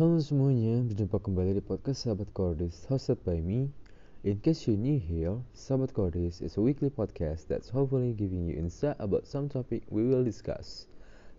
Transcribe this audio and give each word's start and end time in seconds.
Halo 0.00 0.16
semuanya, 0.24 0.80
berjumpa 0.88 1.20
kembali 1.20 1.52
di 1.52 1.60
podcast 1.60 2.08
Sahabat 2.08 2.32
Cordis 2.32 2.88
hosted 2.88 3.20
by 3.28 3.44
me. 3.44 3.68
In 4.24 4.40
case 4.40 4.64
you're 4.64 4.80
new 4.80 4.96
here, 4.96 5.36
Sahabat 5.52 5.92
Cordis 5.92 6.40
is 6.40 6.56
a 6.56 6.64
weekly 6.64 6.88
podcast 6.88 7.44
that's 7.44 7.68
hopefully 7.68 8.16
giving 8.16 8.48
you 8.48 8.56
insight 8.56 8.96
about 8.96 9.28
some 9.28 9.52
topic 9.52 9.84
we 9.92 10.08
will 10.08 10.24
discuss. 10.24 10.88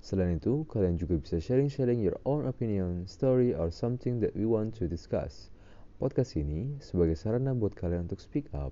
Selain 0.05 0.37
itu, 0.37 0.69
kalian 0.69 1.01
juga 1.01 1.17
bisa 1.17 1.41
sharing-sharing 1.41 1.97
your 1.97 2.21
own 2.29 2.45
opinion, 2.45 3.09
story, 3.09 3.57
or 3.57 3.73
something 3.73 4.21
that 4.21 4.37
we 4.37 4.45
want 4.45 4.77
to 4.77 4.85
discuss. 4.85 5.49
Podcast 5.97 6.37
ini 6.37 6.77
sebagai 6.77 7.17
sarana 7.17 7.57
buat 7.57 7.73
kalian 7.73 8.05
untuk 8.05 8.21
speak 8.21 8.45
up. 8.53 8.69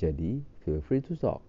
Jadi, 0.00 0.40
feel 0.64 0.80
free 0.80 1.04
to 1.04 1.12
talk. 1.12 1.44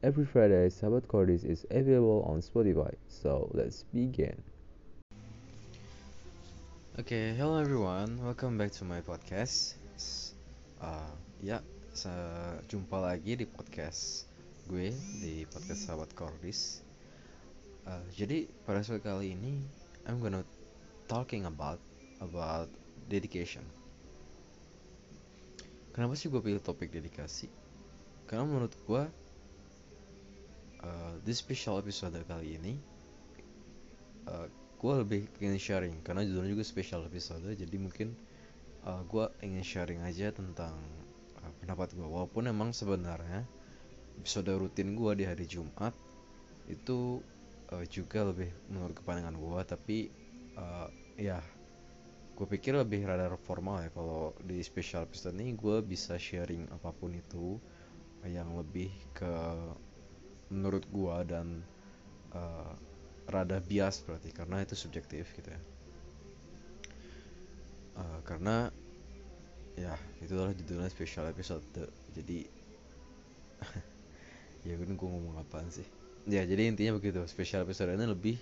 Every 0.00 0.24
Friday, 0.24 0.72
Sahabat 0.72 1.04
Cordis 1.04 1.44
is 1.44 1.68
available 1.68 2.24
on 2.24 2.40
Spotify. 2.40 2.96
So, 3.12 3.52
let's 3.52 3.84
begin. 3.92 4.53
Oke, 6.94 7.34
hello 7.34 7.58
everyone, 7.58 8.22
welcome 8.22 8.54
back 8.54 8.70
to 8.70 8.86
my 8.86 9.02
podcast. 9.02 9.74
Uh, 10.78 11.10
ya, 11.42 11.58
jumpa 12.70 13.02
lagi 13.02 13.34
di 13.34 13.50
podcast 13.50 14.30
gue 14.70 14.94
di 15.18 15.42
podcast 15.50 15.90
sahabat 15.90 16.14
Cordis. 16.14 16.86
Uh, 17.82 17.98
jadi 18.14 18.46
pada 18.62 18.78
episode 18.78 19.02
kali 19.02 19.34
ini, 19.34 19.58
I'm 20.06 20.22
gonna 20.22 20.46
talking 21.10 21.50
about 21.50 21.82
about 22.22 22.70
dedication. 23.10 23.66
Kenapa 25.98 26.14
sih 26.14 26.30
gue 26.30 26.38
pilih 26.38 26.62
topik 26.62 26.94
dedikasi? 26.94 27.50
Karena 28.30 28.46
menurut 28.46 28.70
gue, 28.86 29.02
uh, 30.78 31.14
di 31.26 31.32
special 31.34 31.82
episode 31.82 32.14
kali 32.30 32.54
ini, 32.54 32.78
uh, 34.30 34.46
gue 34.84 34.94
lebih 35.00 35.24
ingin 35.40 35.56
sharing 35.56 35.96
karena 36.04 36.28
judulnya 36.28 36.52
juga 36.52 36.64
special 36.68 37.08
episode 37.08 37.48
jadi 37.56 37.76
mungkin 37.80 38.12
uh, 38.84 39.00
gue 39.08 39.24
ingin 39.40 39.64
sharing 39.64 40.04
aja 40.04 40.28
tentang 40.28 40.76
uh, 41.40 41.52
pendapat 41.64 41.96
gue 41.96 42.04
walaupun 42.04 42.52
emang 42.52 42.76
sebenarnya 42.76 43.48
episode 44.20 44.52
rutin 44.52 44.92
gue 44.92 45.12
di 45.16 45.24
hari 45.24 45.48
Jumat 45.48 45.96
itu 46.68 47.24
uh, 47.72 47.84
juga 47.88 48.28
lebih 48.28 48.52
menurut 48.68 48.92
kepandangan 48.92 49.32
gue 49.40 49.60
tapi 49.64 49.98
uh, 50.60 50.92
ya 51.16 51.40
gue 52.34 52.46
pikir 52.50 52.74
lebih 52.74 53.06
rada 53.06 53.30
formal 53.38 53.86
ya. 53.86 53.90
Kalau 53.94 54.34
di 54.42 54.58
special 54.58 55.06
episode 55.06 55.38
ini 55.38 55.54
gue 55.54 55.78
bisa 55.86 56.18
sharing 56.18 56.66
apa 56.74 56.90
pun 56.90 57.14
itu 57.14 57.62
yang 58.26 58.58
lebih 58.58 58.90
ke 59.14 59.34
menurut 60.50 60.82
gue 60.90 61.16
dan 61.30 61.62
uh, 62.34 62.74
rada 63.28 63.58
bias 63.60 64.04
berarti 64.04 64.30
karena 64.30 64.60
itu 64.60 64.76
subjektif 64.76 65.32
gitu 65.36 65.48
ya. 65.48 65.60
Uh, 67.94 68.20
karena 68.26 68.74
ya 69.78 69.94
itulah 70.20 70.52
judulnya 70.52 70.90
special 70.90 71.30
episode. 71.30 71.64
Jadi 72.14 72.46
ya 74.66 74.74
gue 74.76 74.86
gue 74.86 75.08
ngomong 75.08 75.40
apaan 75.40 75.68
sih? 75.72 75.86
Ya 76.24 76.44
jadi 76.44 76.68
intinya 76.68 76.96
begitu 76.96 77.20
special 77.28 77.64
episode 77.68 77.92
ini 77.92 78.06
lebih 78.08 78.36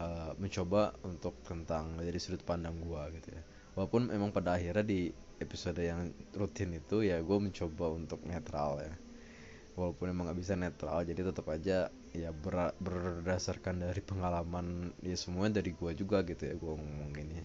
uh, 0.00 0.32
mencoba 0.40 0.96
untuk 1.04 1.36
tentang 1.44 2.00
dari 2.00 2.16
sudut 2.16 2.40
pandang 2.44 2.76
gue 2.80 3.02
gitu 3.20 3.28
ya. 3.32 3.42
Walaupun 3.76 4.12
memang 4.12 4.32
pada 4.32 4.60
akhirnya 4.60 4.84
di 4.84 5.12
episode 5.40 5.82
yang 5.82 6.14
rutin 6.38 6.76
itu 6.76 7.02
ya 7.02 7.18
gue 7.18 7.38
mencoba 7.42 7.90
untuk 7.90 8.22
netral 8.22 8.78
ya 8.78 8.94
walaupun 9.72 10.12
emang 10.12 10.28
nggak 10.28 10.40
bisa 10.42 10.52
netral 10.52 11.00
jadi 11.00 11.32
tetap 11.32 11.48
aja 11.48 11.88
ya 12.12 12.28
ber 12.28 12.76
berdasarkan 12.76 13.80
dari 13.80 14.04
pengalaman 14.04 14.92
ya 15.00 15.16
semuanya 15.16 15.64
dari 15.64 15.72
gua 15.72 15.96
juga 15.96 16.20
gitu 16.28 16.44
ya 16.44 16.54
gua 16.60 16.76
ngomong 16.76 17.12
ini. 17.16 17.40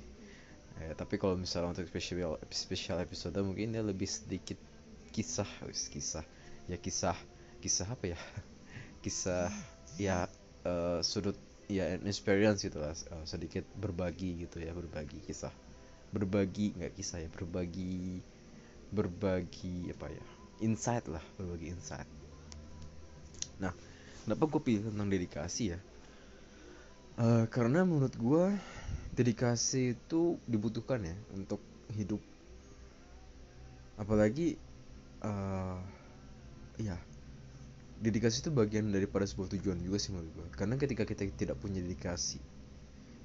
Ya, 0.78 0.94
tapi 0.94 1.18
kalau 1.18 1.34
misalnya 1.40 1.74
untuk 1.74 1.88
spesial 1.90 2.38
spesial 2.54 3.02
episode 3.02 3.34
mungkin 3.42 3.74
dia 3.74 3.82
lebih 3.82 4.06
sedikit 4.06 4.60
kisah 5.16 5.48
kisah. 5.90 6.26
Ya 6.68 6.78
kisah 6.78 7.18
kisah 7.64 7.88
apa 7.88 8.14
ya? 8.14 8.20
Kisah 9.04 9.48
ya 9.96 10.28
uh, 10.68 11.00
sudut 11.00 11.38
ya 11.72 11.96
experience 12.04 12.60
gitu 12.66 12.82
lah 12.82 12.92
uh, 13.14 13.24
sedikit 13.24 13.64
berbagi 13.80 14.44
gitu 14.44 14.60
ya 14.60 14.76
berbagi 14.76 15.24
kisah. 15.24 15.54
Berbagi 16.12 16.76
nggak 16.76 16.94
kisah 17.00 17.24
ya 17.24 17.30
berbagi 17.32 18.20
berbagi 18.92 19.96
apa 19.96 20.12
ya? 20.12 20.26
Insight 20.60 21.08
lah 21.08 21.24
berbagi 21.40 21.72
insight 21.72 22.17
nah 23.58 23.74
kenapa 24.26 24.44
gue 24.50 24.62
pilih 24.62 24.82
tentang 24.92 25.10
dedikasi 25.10 25.76
ya? 25.76 25.80
Uh, 27.18 27.50
karena 27.50 27.82
menurut 27.82 28.14
gue 28.14 28.46
dedikasi 29.18 29.98
itu 29.98 30.38
dibutuhkan 30.46 31.02
ya 31.02 31.18
untuk 31.34 31.58
hidup. 31.98 32.22
Apalagi 33.98 34.60
uh, 35.26 35.82
ya 36.78 36.98
dedikasi 37.98 38.46
itu 38.46 38.54
bagian 38.54 38.94
daripada 38.94 39.26
sebuah 39.26 39.50
tujuan 39.58 39.82
juga 39.82 39.98
sih 39.98 40.14
menurut 40.14 40.30
gue 40.30 40.48
karena 40.54 40.78
ketika 40.78 41.02
kita 41.02 41.26
tidak 41.34 41.58
punya 41.58 41.82
dedikasi 41.82 42.38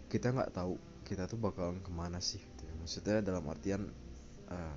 kita 0.09 0.33
nggak 0.33 0.57
tahu 0.57 0.81
kita 1.05 1.29
tuh 1.29 1.37
bakalan 1.37 1.77
ke 1.85 1.93
mana 1.93 2.25
sih 2.25 2.41
gitu 2.41 2.65
ya. 2.65 2.73
maksudnya 2.81 3.21
dalam 3.21 3.45
artian 3.53 3.85
uh, 4.49 4.77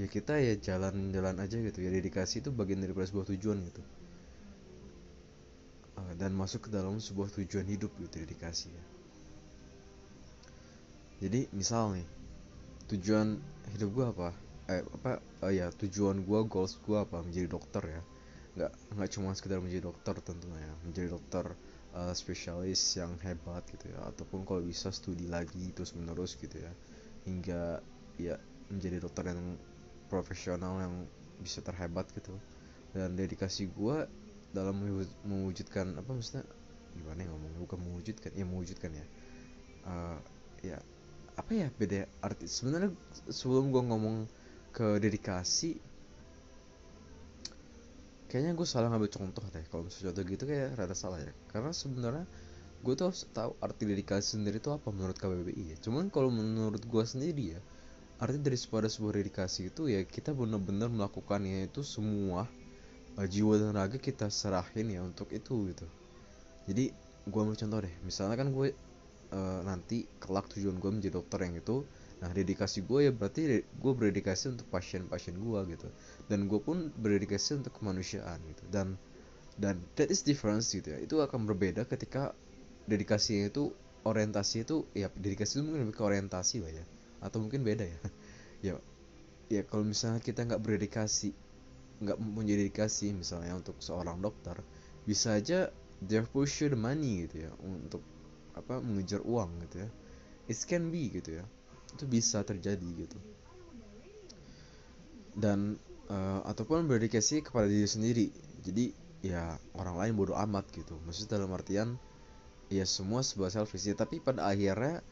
ya 0.00 0.08
kita 0.08 0.40
ya 0.40 0.56
jalan-jalan 0.56 1.36
aja 1.36 1.60
gitu 1.60 1.78
ya. 1.84 1.92
Dedikasi 1.92 2.40
itu 2.40 2.48
bagian 2.48 2.80
daripada 2.80 3.04
sebuah 3.04 3.28
tujuan 3.36 3.60
gitu 3.68 3.84
dan 6.18 6.32
masuk 6.36 6.66
ke 6.66 6.70
dalam 6.72 6.98
sebuah 6.98 7.32
tujuan 7.34 7.66
hidup 7.66 7.92
gitu 8.00 8.22
dedikasi 8.22 8.72
ya. 8.72 8.84
Jadi 11.20 11.52
misal 11.52 11.92
nih 12.00 12.06
tujuan 12.88 13.36
hidup 13.76 13.88
gua 13.92 14.06
apa? 14.10 14.28
Eh 14.72 14.80
apa? 14.80 15.20
Uh, 15.44 15.52
ya 15.52 15.68
tujuan 15.76 16.24
gua 16.24 16.48
goals 16.48 16.80
gua 16.80 17.04
apa? 17.04 17.20
Menjadi 17.20 17.48
dokter 17.52 17.82
ya. 17.84 18.02
Nggak 18.56 18.72
nggak 18.96 19.10
cuma 19.12 19.30
sekedar 19.36 19.60
menjadi 19.60 19.84
dokter 19.92 20.16
tentunya 20.24 20.60
ya. 20.64 20.74
Menjadi 20.82 21.08
dokter 21.12 21.44
uh, 21.92 22.12
spesialis 22.16 22.80
yang 22.96 23.20
hebat 23.20 23.62
gitu 23.68 23.92
ya. 23.92 24.00
Ataupun 24.08 24.48
kalau 24.48 24.64
bisa 24.64 24.88
studi 24.90 25.28
lagi 25.28 25.70
terus 25.76 25.92
menerus 25.92 26.40
gitu 26.40 26.56
ya. 26.56 26.72
Hingga 27.28 27.84
ya 28.16 28.40
menjadi 28.72 29.04
dokter 29.04 29.28
yang 29.28 29.60
profesional 30.08 30.80
yang 30.80 30.94
bisa 31.44 31.60
terhebat 31.60 32.08
gitu. 32.16 32.32
Dan 32.96 33.14
dedikasi 33.14 33.68
gue 33.70 34.08
dalam 34.50 34.76
mewujudkan 35.26 35.94
apa 35.98 36.10
maksudnya? 36.10 36.44
Gimana 36.96 37.22
ya 37.22 37.28
ngomongnya? 37.30 37.60
Bukan 37.62 37.78
mewujudkan 37.80 38.30
ya 38.34 38.44
mewujudkan 38.46 38.90
ya. 38.94 39.06
Uh, 39.86 40.18
ya 40.60 40.76
apa 41.40 41.50
ya 41.56 41.68
beda 41.72 42.04
arti 42.20 42.44
sebenarnya 42.44 42.92
sebelum 43.32 43.72
gue 43.72 43.80
ngomong 43.80 44.16
ke 44.76 45.00
dedikasi 45.00 45.80
kayaknya 48.28 48.52
gue 48.54 48.66
salah 48.68 48.92
ngambil 48.92 49.10
contoh 49.10 49.42
deh. 49.50 49.64
Kalau 49.66 49.82
misalnya 49.82 50.14
contoh 50.14 50.24
gitu 50.28 50.44
kayak 50.46 50.78
rada 50.78 50.94
salah 50.94 51.18
ya. 51.18 51.32
Karena 51.50 51.74
sebenarnya 51.74 52.26
gue 52.80 52.92
tuh 52.94 53.10
harus 53.10 53.26
tahu 53.34 53.58
arti 53.58 53.82
dedikasi 53.88 54.38
sendiri 54.38 54.62
itu 54.62 54.70
apa 54.70 54.88
menurut 54.94 55.18
KBBI 55.18 55.74
ya. 55.74 55.76
Cuman 55.82 56.12
kalau 56.14 56.30
menurut 56.30 56.82
gue 56.86 57.04
sendiri 57.04 57.58
ya 57.58 57.60
arti 58.20 58.36
dari 58.36 58.54
pada 58.68 58.86
sebuah 58.86 59.16
dedikasi 59.16 59.72
itu 59.72 59.88
ya 59.88 60.04
kita 60.04 60.36
benar-benar 60.36 60.92
melakukannya 60.92 61.72
itu 61.72 61.80
semua 61.80 62.44
uh, 63.18 63.26
jiwa 63.26 63.58
dan 63.58 63.72
raga 63.74 63.98
kita 63.98 64.30
serahin 64.30 64.92
ya 64.92 65.00
untuk 65.02 65.30
itu 65.34 65.72
gitu. 65.72 65.86
Jadi 66.70 66.94
gue 67.26 67.40
ambil 67.40 67.56
contoh 67.58 67.78
deh. 67.82 67.94
Misalnya 68.06 68.36
kan 68.38 68.48
gue 68.54 68.68
uh, 69.34 69.60
nanti 69.66 70.06
kelak 70.22 70.46
tujuan 70.54 70.78
gue 70.78 70.90
menjadi 70.90 71.14
dokter 71.18 71.40
yang 71.46 71.56
itu 71.58 71.82
nah 72.20 72.28
dedikasi 72.28 72.84
gue 72.84 73.08
ya 73.08 73.12
berarti 73.16 73.64
gue 73.64 73.92
berdedikasi 73.96 74.52
untuk 74.52 74.68
pasien-pasien 74.68 75.40
gue 75.40 75.60
gitu. 75.72 75.88
Dan 76.28 76.46
gue 76.46 76.60
pun 76.60 76.92
berdedikasi 76.94 77.64
untuk 77.64 77.72
kemanusiaan 77.80 78.38
gitu. 78.44 78.64
Dan 78.68 79.00
dan 79.56 79.80
that 79.96 80.12
is 80.12 80.20
difference 80.20 80.68
gitu 80.70 80.92
ya. 80.92 80.98
Itu 81.00 81.24
akan 81.24 81.48
berbeda 81.48 81.88
ketika 81.88 82.36
dedikasinya 82.84 83.48
itu 83.48 83.72
orientasi 84.04 84.64
itu 84.64 84.88
ya 84.96 85.12
dedikasi 85.12 85.60
itu 85.60 85.62
mungkin 85.64 85.88
lebih 85.88 85.96
ke 85.96 86.04
orientasi 86.04 86.56
lah 86.60 86.72
ya. 86.76 86.84
Atau 87.24 87.40
mungkin 87.40 87.64
beda 87.64 87.88
ya. 87.88 88.00
Ya 88.60 88.76
ya 89.48 89.64
kalau 89.64 89.88
misalnya 89.88 90.20
kita 90.20 90.44
nggak 90.44 90.60
berdedikasi 90.60 91.32
nggak 92.00 92.16
mempunyai 92.16 92.56
dedikasi 92.66 93.12
misalnya 93.12 93.56
untuk 93.60 93.76
seorang 93.84 94.18
dokter 94.24 94.56
bisa 95.04 95.36
aja 95.36 95.68
they 96.00 96.20
push 96.24 96.64
you 96.64 96.72
the 96.72 96.78
money 96.78 97.28
gitu 97.28 97.44
ya 97.44 97.52
untuk 97.60 98.00
apa 98.56 98.80
mengejar 98.80 99.20
uang 99.24 99.60
gitu 99.68 99.84
ya. 99.84 99.88
It 100.50 100.58
can 100.66 100.88
be 100.90 101.12
gitu 101.12 101.40
ya. 101.40 101.44
Itu 101.94 102.08
bisa 102.08 102.42
terjadi 102.42 102.88
gitu. 103.06 103.18
Dan 105.36 105.78
uh, 106.10 106.42
ataupun 106.48 106.88
berdedikasi 106.88 107.44
kepada 107.44 107.70
diri 107.70 107.86
sendiri. 107.86 108.26
Jadi 108.64 108.84
ya 109.20 109.56
orang 109.76 109.96
lain 110.00 110.12
bodoh 110.16 110.36
amat 110.48 110.68
gitu. 110.74 110.96
Maksudnya 111.06 111.38
dalam 111.40 111.52
artian 111.54 111.88
ya 112.72 112.82
semua 112.88 113.22
sebuah 113.22 113.52
selfish. 113.52 113.86
Ya 113.86 113.94
tapi 113.94 114.18
pada 114.18 114.48
akhirnya 114.48 115.04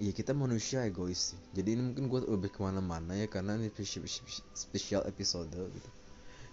ya 0.00 0.10
kita 0.10 0.34
manusia 0.34 0.82
egois 0.88 1.34
sih. 1.34 1.40
Jadi 1.54 1.78
ini 1.78 1.82
mungkin 1.92 2.10
gue 2.10 2.20
lebih 2.26 2.50
ke 2.50 2.60
mana-mana 2.64 3.14
ya 3.14 3.30
karena 3.30 3.54
ini 3.60 3.70
spesial 4.54 5.02
episode 5.06 5.52
gitu 5.54 5.90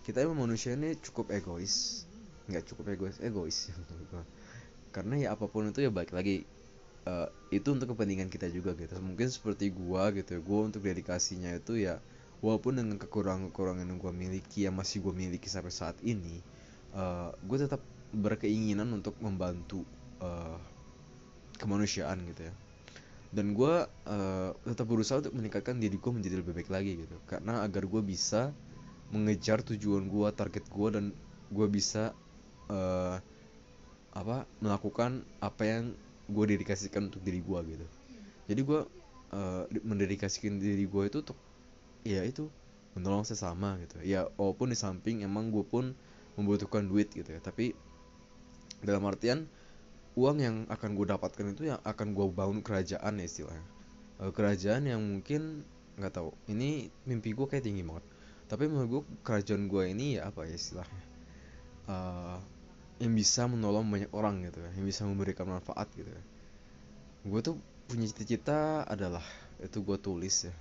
kita 0.05 0.21
emang 0.21 0.45
manusia 0.45 0.77
ini 0.77 0.93
cukup 1.01 1.33
egois. 1.33 2.05
Nggak 2.45 2.63
cukup 2.69 2.93
egois 2.93 3.17
egois. 3.19 3.73
Ya 3.73 3.75
karena 4.95 5.27
ya 5.27 5.27
apa 5.35 5.51
pun 5.51 5.67
itu 5.67 5.83
ya 5.83 5.91
baik 5.91 6.15
lagi 6.15 6.47
uh, 7.03 7.27
itu 7.51 7.67
untuk 7.73 7.97
kepentingan 7.97 8.29
kita 8.29 8.47
juga 8.53 8.77
gitu. 8.77 8.95
Mungkin 9.01 9.27
seperti 9.27 9.73
gua 9.73 10.13
gitu 10.13 10.37
gua 10.45 10.69
untuk 10.69 10.85
dedikasinya 10.85 11.51
itu 11.57 11.81
ya 11.81 11.99
walaupun 12.39 12.77
dengan 12.77 13.01
kekurangan-kekurangan 13.01 13.83
yang 13.83 13.99
gua 13.99 14.13
miliki 14.13 14.69
yang 14.69 14.77
masih 14.77 15.03
gua 15.03 15.11
miliki 15.11 15.49
sampai 15.49 15.73
saat 15.73 15.97
ini 16.05 16.39
uh, 16.95 17.29
gue 17.43 17.57
tetap 17.59 17.83
berkeinginan 18.15 18.87
untuk 18.95 19.19
membantu 19.19 19.83
uh, 20.23 20.57
kemanusiaan 21.59 22.23
gitu 22.31 22.47
ya. 22.47 22.53
Dan 23.35 23.51
gue 23.51 23.83
uh, 23.83 24.51
tetap 24.63 24.87
berusaha 24.87 25.19
untuk 25.19 25.35
meningkatkan 25.35 25.75
diri 25.75 25.99
gue 25.99 26.11
menjadi 26.11 26.39
lebih 26.39 26.55
baik 26.55 26.71
lagi 26.71 27.03
gitu. 27.03 27.19
Karena 27.27 27.67
agar 27.67 27.83
gue 27.83 28.01
bisa 28.01 28.55
mengejar 29.13 29.61
tujuan 29.61 30.09
gue 30.09 30.27
target 30.33 30.65
gue 30.65 30.87
dan 30.89 31.05
gue 31.53 31.67
bisa 31.69 32.13
uh, 32.69 33.17
apa 34.15 34.47
melakukan 34.63 35.27
apa 35.43 35.63
yang 35.67 35.83
gue 36.25 36.45
dedikasikan 36.55 37.11
untuk 37.11 37.21
diri 37.21 37.43
gue 37.43 37.59
gitu. 37.75 37.85
Jadi 38.49 38.61
gue 38.63 38.81
uh, 39.35 39.63
mendedikasikan 39.83 40.57
diri 40.57 40.87
gue 40.87 41.03
itu 41.05 41.21
untuk 41.21 41.37
ya 42.01 42.23
itu 42.25 42.49
menolong 42.97 43.27
sesama 43.27 43.77
gitu. 43.83 44.01
Ya 44.01 44.25
walaupun 44.39 44.71
di 44.71 44.77
samping 44.79 45.21
emang 45.21 45.51
gue 45.51 45.65
pun 45.67 45.93
membutuhkan 46.39 46.87
duit 46.87 47.11
gitu 47.13 47.29
ya. 47.29 47.41
Tapi 47.43 47.75
dalam 48.81 49.03
artian 49.05 49.45
uang 50.15 50.37
yang 50.39 50.55
akan 50.71 50.95
gue 50.95 51.05
dapatkan 51.11 51.45
itu 51.51 51.69
yang 51.69 51.79
akan 51.83 52.15
gue 52.15 52.25
bangun 52.31 52.63
kerajaan 52.63 53.21
ya 53.21 53.25
istilahnya. 53.27 53.65
Uh, 54.17 54.31
kerajaan 54.31 54.87
yang 54.87 55.03
mungkin 55.03 55.67
nggak 55.99 56.13
tahu. 56.15 56.31
Ini 56.49 56.89
mimpi 57.05 57.35
gue 57.35 57.45
kayak 57.45 57.67
tinggi 57.67 57.83
banget 57.85 58.14
tapi 58.45 58.69
menurut 58.69 58.89
gue 58.89 59.03
kerajaan 59.25 59.65
gue 59.65 59.83
ini 59.89 60.21
ya 60.21 60.29
apa 60.29 60.45
ya 60.45 60.53
istilahnya? 60.53 61.03
Uh, 61.85 62.41
yang 62.97 63.11
bisa 63.11 63.43
menolong 63.45 63.83
banyak 63.85 64.11
orang 64.15 64.47
gitu 64.47 64.63
ya 64.63 64.71
yang 64.71 64.87
bisa 64.87 65.03
memberikan 65.03 65.49
manfaat 65.49 65.91
gitu 65.93 66.07
ya. 66.07 66.23
Gue 67.25 67.41
tuh 67.43 67.59
punya 67.89 68.07
cita-cita 68.07 68.87
adalah 68.87 69.23
itu 69.59 69.83
gue 69.83 69.97
tulis 69.99 70.47
ya. 70.47 70.55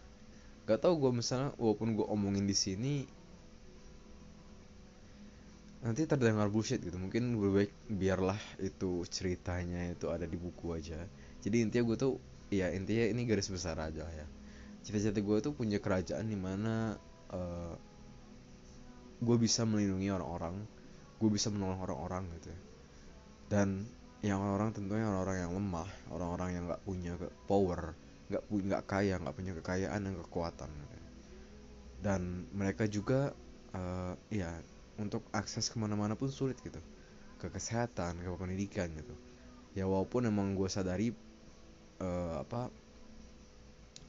Gak 0.64 0.81
tau 0.81 0.96
gue 0.96 1.12
misalnya 1.12 1.52
walaupun 1.60 1.94
gue 1.94 2.06
omongin 2.08 2.48
di 2.48 2.56
sini 2.56 2.94
nanti 5.84 6.08
terdengar 6.08 6.48
bullshit 6.48 6.80
gitu. 6.80 6.96
Mungkin 6.96 7.37
lebih 7.37 7.52
baik 7.52 7.72
biarlah 7.92 8.40
itu 8.58 9.04
ceritanya 9.06 9.92
itu 9.92 10.08
ada 10.08 10.25
di 10.25 10.40
buku 10.40 10.75
aja. 10.75 10.98
Jadi 11.44 11.60
intinya 11.60 11.84
gue 11.92 11.96
tuh 12.00 12.14
ya 12.48 12.72
intinya 12.72 13.04
ini 13.04 13.22
garis 13.28 13.52
besar 13.52 13.76
aja 13.78 14.08
ya. 14.08 14.26
Cita-cita 14.82 15.20
gue 15.20 15.37
tuh 15.44 15.52
punya 15.52 15.78
kerajaan 15.78 16.26
di 16.26 16.37
mana 16.37 16.96
uh, 17.34 17.75
gue 19.19 19.36
bisa 19.42 19.66
melindungi 19.66 20.14
orang-orang 20.14 20.62
gue 21.19 21.31
bisa 21.31 21.48
menolong 21.48 21.81
orang-orang 21.82 22.28
gitu 22.38 22.52
ya. 22.52 22.60
Dan 23.48 23.86
yang 24.25 24.40
orang-orang 24.40 24.70
tentunya 24.72 25.04
orang-orang 25.04 25.36
yang 25.44 25.52
lemah 25.52 25.88
orang-orang 26.08 26.48
yang 26.56 26.64
nggak 26.70 26.82
punya 26.84 27.12
power 27.44 27.92
nggak 28.25 28.44
punya 28.48 28.64
nggak 28.72 28.84
kaya 28.88 29.14
nggak 29.20 29.36
punya 29.36 29.52
kekayaan 29.60 30.00
dan 30.00 30.14
kekuatan 30.16 30.70
gitu 30.72 30.94
ya. 30.96 31.10
dan 32.00 32.20
mereka 32.56 32.88
juga 32.88 33.37
uh, 33.76 34.16
ya 34.32 34.48
untuk 34.96 35.26
akses 35.34 35.69
ke 35.69 35.76
mana-mana 35.76 36.14
pun 36.14 36.30
sulit 36.30 36.58
gitu. 36.62 36.78
Ke 37.38 37.50
kesehatan 37.50 38.22
ke 38.22 38.28
pendidikan 38.38 38.88
gitu. 38.94 39.14
Ya 39.75 39.90
walaupun 39.90 40.30
emang 40.30 40.54
gue 40.54 40.70
sadari 40.70 41.10
uh, 41.98 42.40
apa 42.46 42.70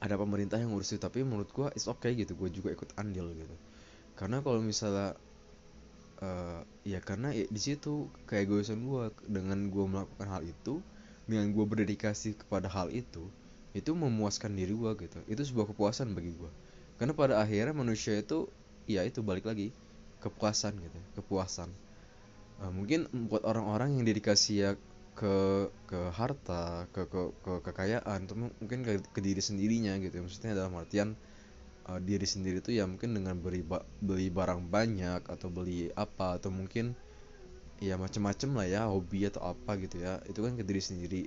ada 0.04 0.16
pemerintah 0.20 0.60
yang 0.60 0.76
ngurus 0.76 0.96
itu 0.96 1.02
tapi 1.02 1.24
menurut 1.24 1.50
gue 1.52 1.68
it's 1.74 1.88
okay 1.88 2.14
gitu 2.16 2.36
gue 2.36 2.50
juga 2.52 2.76
ikut 2.76 2.96
andil 3.00 3.32
gitu. 3.36 3.56
Karena 4.16 4.40
kalau 4.40 4.60
misalnya 4.64 5.16
uh, 6.24 6.62
ya 6.88 7.00
karena 7.04 7.32
ya, 7.32 7.48
di 7.48 7.62
situ 7.62 8.08
kayak 8.28 8.46
gue 8.48 8.60
gue 8.64 9.04
dengan 9.28 9.72
gue 9.72 9.86
melakukan 9.88 10.28
hal 10.28 10.44
itu 10.44 10.80
dengan 11.26 11.52
gue 11.52 11.66
berdedikasi 11.66 12.38
kepada 12.38 12.70
hal 12.70 12.94
itu 12.94 13.28
itu 13.76 13.92
memuaskan 13.92 14.56
diri 14.56 14.72
gue 14.72 14.92
gitu. 15.08 15.20
Itu 15.28 15.42
sebuah 15.44 15.72
kepuasan 15.76 16.16
bagi 16.16 16.32
gue 16.36 16.52
karena 16.96 17.12
pada 17.12 17.44
akhirnya 17.44 17.76
manusia 17.76 18.16
itu 18.16 18.48
ya 18.88 19.04
itu 19.04 19.20
balik 19.20 19.44
lagi 19.48 19.76
kepuasan 20.24 20.80
gitu 20.80 21.00
kepuasan. 21.20 21.72
Uh, 22.56 22.72
mungkin 22.72 23.12
buat 23.28 23.44
orang-orang 23.44 24.00
yang 24.00 24.08
dedikasi 24.08 24.64
ya 24.64 24.80
ke 25.16 25.72
ke 25.88 26.00
harta 26.12 26.92
ke 26.92 27.08
ke 27.08 27.22
ke 27.40 27.54
kekayaan 27.64 28.28
atau 28.28 28.36
mungkin 28.36 28.80
ke, 28.84 29.00
ke 29.16 29.20
diri 29.24 29.40
sendirinya 29.40 29.96
gitu 30.04 30.20
maksudnya 30.20 30.52
dalam 30.52 30.76
artian 30.76 31.16
uh, 31.88 32.00
diri 32.02 32.26
sendiri 32.28 32.60
tuh 32.60 32.76
ya 32.76 32.84
mungkin 32.90 33.16
dengan 33.16 33.40
beli 33.40 33.64
beli 34.02 34.28
barang 34.28 34.68
banyak 34.68 35.24
atau 35.26 35.48
beli 35.48 35.94
apa 35.96 36.38
atau 36.38 36.50
mungkin 36.52 36.98
ya 37.84 38.00
macem-macem 38.00 38.56
lah 38.56 38.68
ya 38.68 38.82
hobi 38.88 39.28
atau 39.28 39.56
apa 39.56 39.76
gitu 39.80 40.02
ya. 40.02 40.20
Itu 40.28 40.44
kan 40.46 40.56
ke 40.56 40.64
diri 40.64 40.82
sendiri. 40.82 41.24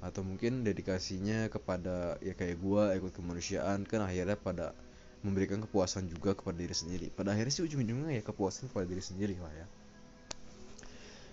Atau 0.00 0.24
mungkin 0.24 0.64
dedikasinya 0.64 1.52
kepada 1.52 2.16
ya 2.24 2.32
kayak 2.32 2.56
gua 2.60 2.96
ikut 2.96 3.12
kemanusiaan 3.12 3.84
kan 3.84 4.00
akhirnya 4.00 4.36
pada 4.40 4.72
memberikan 5.20 5.60
kepuasan 5.60 6.08
juga 6.08 6.32
kepada 6.32 6.56
diri 6.56 6.72
sendiri. 6.72 7.06
Pada 7.12 7.36
akhirnya 7.36 7.52
sih 7.52 7.64
ujung-ujungnya 7.68 8.16
ya 8.16 8.22
kepuasan 8.24 8.72
kepada 8.72 8.88
diri 8.88 9.04
sendiri 9.04 9.36
lah 9.36 9.52
ya 9.52 9.66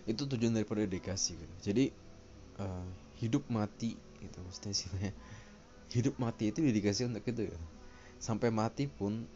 itu 0.07 0.23
tujuan 0.23 0.55
daripada 0.55 0.87
dedikasi 0.87 1.35
gitu. 1.35 1.55
jadi 1.59 1.85
uh, 2.63 2.87
hidup 3.19 3.43
mati 3.51 3.99
itu 4.23 4.37
maksudnya 4.39 4.73
sih 4.73 4.89
hidup 5.95 6.15
mati 6.17 6.49
itu 6.49 6.63
dedikasi 6.63 7.05
untuk 7.05 7.27
itu 7.27 7.51
ya 7.51 7.59
sampai 8.17 8.49
mati 8.49 8.89
pun 8.89 9.27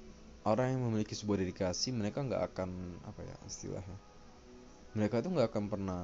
orang 0.41 0.73
yang 0.73 0.81
memiliki 0.89 1.13
sebuah 1.13 1.41
dedikasi 1.41 1.93
mereka 1.93 2.25
nggak 2.25 2.43
akan 2.53 2.69
apa 3.05 3.21
ya 3.21 3.35
istilahnya. 3.45 3.97
Mereka 4.97 5.23
tuh 5.23 5.31
nggak 5.37 5.49
akan 5.53 5.65
pernah 5.69 6.03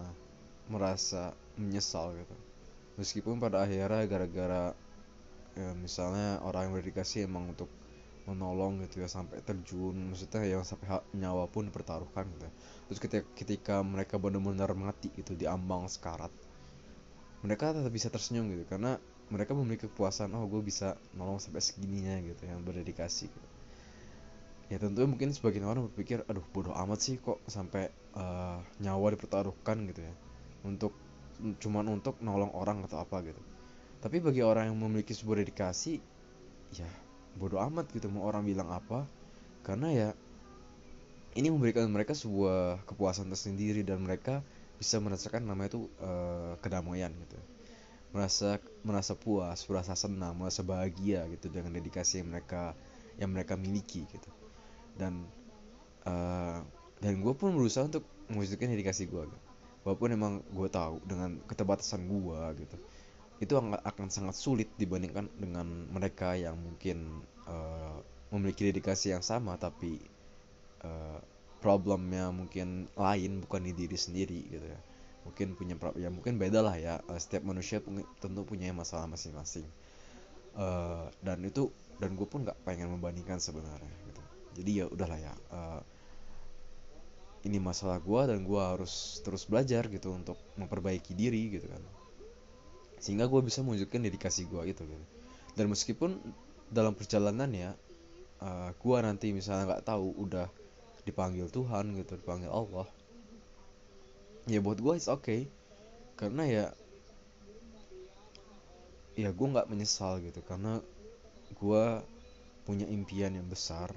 merasa 0.70 1.34
menyesal 1.58 2.14
gitu. 2.16 2.36
Meskipun 2.98 3.38
pada 3.42 3.66
akhirnya 3.66 4.06
gara-gara 4.06 4.64
ya, 5.58 5.70
misalnya 5.78 6.42
orang 6.46 6.70
yang 6.70 6.74
berdedikasi 6.78 7.26
emang 7.26 7.54
untuk 7.54 7.70
menolong 8.28 8.84
gitu 8.84 9.02
ya 9.02 9.08
sampai 9.08 9.40
terjun 9.40 10.12
maksudnya 10.12 10.44
yang 10.44 10.68
sampai 10.68 11.00
nyawa 11.16 11.48
pun 11.48 11.72
dipertaruhkan 11.72 12.28
gitu 12.36 12.44
ya. 12.44 12.54
terus 12.92 13.00
ketika 13.00 13.24
ketika 13.34 13.76
mereka 13.82 14.20
benar-benar 14.20 14.76
mati 14.76 15.08
itu 15.16 15.32
di 15.34 15.48
ambang 15.48 15.88
sekarat 15.88 16.30
mereka 17.42 17.72
tetap 17.72 17.90
bisa 17.90 18.12
tersenyum 18.12 18.52
gitu 18.52 18.68
karena 18.68 19.00
mereka 19.32 19.56
memiliki 19.56 19.88
kepuasan 19.88 20.32
oh 20.36 20.44
gue 20.48 20.60
bisa 20.60 21.00
nolong 21.16 21.40
sampai 21.40 21.64
segininya 21.64 22.20
gitu 22.24 22.48
yang 22.48 22.64
berdedikasi 22.64 23.32
gitu. 23.32 23.48
ya 24.68 24.78
tentu 24.80 25.08
mungkin 25.08 25.32
sebagian 25.32 25.64
orang 25.64 25.88
berpikir 25.88 26.28
aduh 26.28 26.44
bodoh 26.52 26.76
amat 26.76 27.00
sih 27.00 27.16
kok 27.24 27.40
sampai 27.48 27.88
uh, 28.20 28.60
nyawa 28.84 29.16
dipertaruhkan 29.16 29.88
gitu 29.88 30.04
ya 30.04 30.14
untuk 30.68 30.92
cuman 31.64 31.88
untuk 31.88 32.20
nolong 32.20 32.52
orang 32.52 32.84
atau 32.84 33.00
apa 33.00 33.24
gitu 33.24 33.40
tapi 34.04 34.20
bagi 34.20 34.42
orang 34.44 34.68
yang 34.74 34.78
memiliki 34.78 35.14
sebuah 35.16 35.44
dedikasi 35.46 36.02
ya 36.76 37.07
bodoh 37.38 37.62
amat 37.62 37.88
gitu 37.94 38.10
mau 38.10 38.26
orang 38.26 38.44
bilang 38.44 38.74
apa. 38.74 39.06
Karena 39.62 39.94
ya 39.94 40.10
ini 41.38 41.54
memberikan 41.54 41.86
mereka 41.88 42.18
sebuah 42.18 42.82
kepuasan 42.90 43.30
tersendiri 43.30 43.86
dan 43.86 44.02
mereka 44.02 44.42
bisa 44.82 44.98
merasakan 44.98 45.46
namanya 45.46 45.78
itu 45.78 45.82
uh, 46.02 46.58
kedamaian 46.60 47.14
gitu. 47.14 47.38
Merasa 48.12 48.58
merasa 48.82 49.14
puas 49.14 49.62
merasa 49.70 49.94
senang 49.94 50.34
merasa 50.34 50.66
bahagia 50.66 51.30
gitu 51.30 51.54
dengan 51.54 51.78
dedikasi 51.78 52.26
yang 52.26 52.34
mereka 52.34 52.74
yang 53.22 53.30
mereka 53.30 53.54
miliki 53.54 54.10
gitu. 54.10 54.30
Dan 54.98 55.30
uh, 56.10 56.66
dan 56.98 57.14
gue 57.22 57.34
pun 57.38 57.54
berusaha 57.54 57.86
untuk 57.86 58.06
mewujudkan 58.28 58.74
dedikasi 58.74 59.08
gue 59.08 59.24
gitu. 59.24 59.40
walaupun 59.88 60.10
emang 60.12 60.34
gue 60.52 60.68
tahu 60.68 61.00
dengan 61.08 61.40
keterbatasan 61.48 62.04
gue 62.10 62.40
gitu 62.66 62.78
itu 63.38 63.54
akan 63.58 64.08
sangat 64.10 64.34
sulit 64.34 64.70
dibandingkan 64.82 65.30
dengan 65.38 65.86
mereka 65.94 66.34
yang 66.34 66.58
mungkin 66.58 67.22
uh, 67.46 68.02
memiliki 68.34 68.74
dedikasi 68.74 69.14
yang 69.14 69.22
sama 69.22 69.56
tapi 69.62 70.02
uh, 70.82 71.22
problemnya 71.62 72.34
mungkin 72.34 72.90
lain 72.98 73.46
bukan 73.46 73.62
di 73.70 73.74
diri 73.78 73.98
sendiri 73.98 74.40
gitu 74.50 74.66
ya. 74.66 74.80
Mungkin 75.28 75.60
punya 75.60 75.76
ya 76.00 76.10
mungkin 76.10 76.42
beda 76.42 76.66
lah 76.66 76.76
ya 76.82 76.98
uh, 77.06 77.20
setiap 77.22 77.46
manusia 77.46 77.78
tentu 78.18 78.42
punya 78.42 78.74
masalah 78.74 79.06
masing-masing. 79.06 79.66
Uh, 80.58 81.06
dan 81.22 81.38
itu 81.46 81.70
dan 82.02 82.18
gue 82.18 82.26
pun 82.26 82.42
nggak 82.42 82.58
pengen 82.66 82.90
membandingkan 82.90 83.38
sebenarnya 83.38 83.94
gitu. 84.10 84.22
Jadi 84.58 84.72
ya 84.82 84.86
udahlah 84.90 85.20
ya 85.22 85.34
uh, 85.54 85.82
ini 87.46 87.62
masalah 87.62 88.02
gue 88.02 88.22
dan 88.34 88.42
gue 88.42 88.62
harus 88.62 89.22
terus 89.22 89.46
belajar 89.46 89.86
gitu 89.94 90.10
untuk 90.10 90.42
memperbaiki 90.58 91.14
diri 91.14 91.54
gitu 91.54 91.70
kan 91.70 91.84
sehingga 92.98 93.30
gue 93.30 93.42
bisa 93.46 93.62
mewujudkan 93.62 94.02
dedikasi 94.02 94.50
gue 94.50 94.62
itu 94.74 94.84
gitu 94.84 95.06
dan 95.54 95.66
meskipun 95.70 96.18
dalam 96.70 96.94
perjalanan 96.98 97.50
ya 97.54 97.72
uh, 98.42 98.74
gue 98.74 98.98
nanti 99.02 99.32
misalnya 99.32 99.76
nggak 99.76 99.86
tahu 99.86 100.14
udah 100.28 100.50
dipanggil 101.08 101.48
Tuhan 101.48 101.96
gitu 101.96 102.20
dipanggil 102.20 102.52
Allah 102.52 102.86
ya 104.48 104.64
buat 104.64 104.80
gue 104.80 104.96
it's 104.96 105.12
okay. 105.12 105.46
Karena 106.16 106.48
ya 106.48 106.66
ya 109.20 109.30
gue 109.30 109.48
nggak 109.48 109.70
menyesal 109.70 110.24
gitu. 110.24 110.40
Karena 110.42 110.80
gue 111.54 111.84
punya 112.64 112.88
impian 112.88 113.36
yang 113.36 113.48
besar 113.48 113.92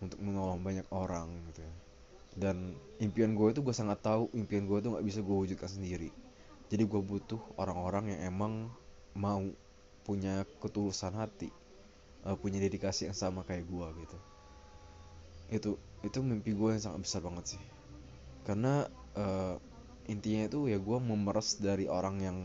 untuk 0.00 0.18
menolong 0.20 0.64
banyak 0.64 0.88
orang 0.90 1.30
gitu 1.52 1.62
ya. 1.62 1.74
Dan 2.34 2.74
impian 2.98 3.36
gue 3.38 3.54
itu 3.54 3.62
gue 3.62 3.76
sangat 3.76 4.02
tahu 4.02 4.32
impian 4.34 4.66
gue 4.66 4.78
itu 4.82 4.88
nggak 4.90 5.06
bisa 5.06 5.20
gue 5.22 5.36
wujudkan 5.36 5.70
sendiri 5.70 6.10
jadi 6.72 6.84
gue 6.88 7.02
butuh 7.02 7.40
orang-orang 7.60 8.16
yang 8.16 8.20
emang 8.34 8.52
mau 9.14 9.44
punya 10.04 10.44
ketulusan 10.60 11.16
hati 11.16 11.48
uh, 12.24 12.36
punya 12.36 12.58
dedikasi 12.58 13.06
yang 13.08 13.16
sama 13.16 13.44
kayak 13.44 13.68
gue 13.68 13.86
gitu. 14.04 14.18
Itu 15.52 15.70
itu 16.04 16.18
mimpi 16.24 16.56
gue 16.56 16.76
yang 16.76 16.82
sangat 16.82 17.00
besar 17.04 17.20
banget 17.24 17.56
sih. 17.56 17.62
Karena 18.44 18.88
uh, 19.16 19.56
intinya 20.08 20.48
itu 20.48 20.68
ya 20.68 20.80
gue 20.80 20.98
memeras 21.00 21.60
dari 21.60 21.88
orang 21.88 22.16
yang 22.20 22.38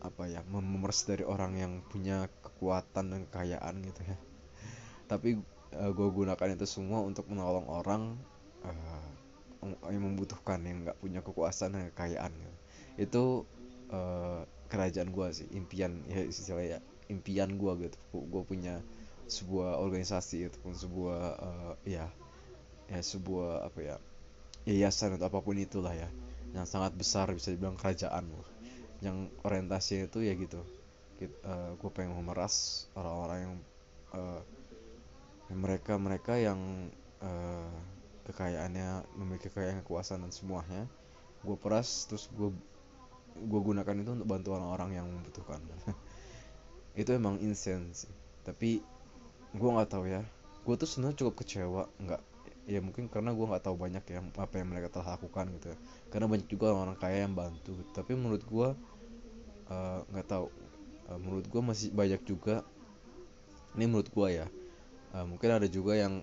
apa 0.00 0.24
ya 0.32 0.40
memeras 0.48 1.04
dari 1.04 1.28
orang 1.28 1.60
yang 1.60 1.72
punya 1.92 2.28
kekuatan 2.40 3.12
dan 3.12 3.20
kekayaan 3.28 3.74
gitu 3.84 4.00
ya. 4.04 4.16
Tapi 5.10 5.40
uh, 5.76 5.90
gue 5.92 6.08
gunakan 6.08 6.48
itu 6.56 6.66
semua 6.68 7.04
untuk 7.04 7.28
menolong 7.28 7.66
orang 7.68 8.16
uh, 8.64 9.08
yang 9.92 10.04
membutuhkan 10.08 10.64
yang 10.64 10.88
nggak 10.88 10.96
punya 11.00 11.20
kekuasaan 11.20 11.76
dan 11.76 11.84
kekayaan 11.92 12.32
gitu. 12.32 12.56
Itu 12.96 13.44
uh, 13.92 14.42
kerajaan 14.70 15.10
gue 15.10 15.26
sih 15.34 15.46
impian 15.54 16.02
ya 16.06 16.22
istilahnya 16.22 16.78
ya, 16.78 16.80
impian 17.10 17.58
gue 17.58 17.90
gitu. 17.90 17.98
Gue 18.14 18.42
punya 18.46 18.80
sebuah 19.30 19.78
organisasi 19.78 20.50
ataupun 20.50 20.74
sebuah 20.74 21.22
uh, 21.38 21.74
ya 21.86 22.10
ya 22.90 22.98
sebuah 22.98 23.70
apa 23.70 23.78
ya 23.78 23.96
yayasan 24.66 25.14
atau 25.14 25.30
apa 25.30 25.38
pun 25.38 25.54
itulah 25.54 25.94
ya 25.94 26.10
yang 26.50 26.66
sangat 26.66 26.98
besar 26.98 27.30
bisa 27.30 27.54
dibilang 27.54 27.78
kerajaan 27.78 28.26
yang 29.00 29.30
orientasinya 29.46 30.10
itu 30.10 30.26
ya 30.26 30.34
gitu. 30.34 30.60
Uh, 31.20 31.28
eh, 31.28 31.70
gue 31.76 31.90
pengen 31.92 32.16
memeras 32.16 32.88
orang-orang 32.96 33.38
yang 33.44 33.54
uh, 34.16 34.40
mereka 35.52 35.94
mereka 36.00 36.34
yang 36.40 36.90
uh, 37.20 37.72
kekayaannya 38.28 39.04
memiliki 39.18 39.52
kekayaan 39.52 39.84
kekuasaan 39.84 40.24
dan 40.26 40.32
semuanya. 40.32 40.82
Gue 41.44 41.56
peras 41.56 42.08
terus 42.08 42.28
gue 42.32 42.52
gue 43.36 43.60
gunakan 43.60 43.94
itu 43.96 44.10
untuk 44.16 44.28
bantu 44.28 44.48
orang-orang 44.56 44.90
yang 44.98 45.06
membutuhkan. 45.08 45.60
Itu 47.00 47.14
emang 47.14 47.38
insane 47.38 47.94
tapi 48.42 48.82
gue 49.54 49.70
nggak 49.70 49.90
tahu 49.90 50.04
ya. 50.08 50.22
Gue 50.66 50.74
tuh 50.76 50.88
sebenarnya 50.88 51.24
cukup 51.24 51.44
kecewa 51.44 51.82
nggak 52.00 52.22
ya 52.68 52.78
mungkin 52.78 53.10
karena 53.10 53.34
gue 53.34 53.46
nggak 53.50 53.64
tahu 53.66 53.74
banyak 53.74 54.04
ya 54.06 54.20
apa 54.22 54.54
yang 54.62 54.68
mereka 54.70 54.94
telah 54.94 55.18
lakukan 55.18 55.50
gitu 55.58 55.74
ya. 55.74 55.78
karena 56.12 56.26
banyak 56.30 56.46
juga 56.46 56.70
orang, 56.70 56.94
-orang 56.94 56.98
kaya 56.98 57.18
yang 57.26 57.34
bantu. 57.34 57.72
Tapi 57.96 58.12
menurut 58.14 58.42
gue 58.44 58.68
eh, 59.70 59.98
nggak 60.10 60.26
uh, 60.26 60.30
tahu. 60.30 60.46
Uh, 61.10 61.18
menurut 61.18 61.46
gue 61.50 61.62
masih 61.62 61.88
banyak 61.90 62.22
juga 62.22 62.62
ini 63.74 63.84
menurut 63.86 64.10
gue 64.10 64.28
ya. 64.44 64.46
Uh, 65.10 65.26
mungkin 65.26 65.50
ada 65.50 65.66
juga 65.66 65.98
yang 65.98 66.22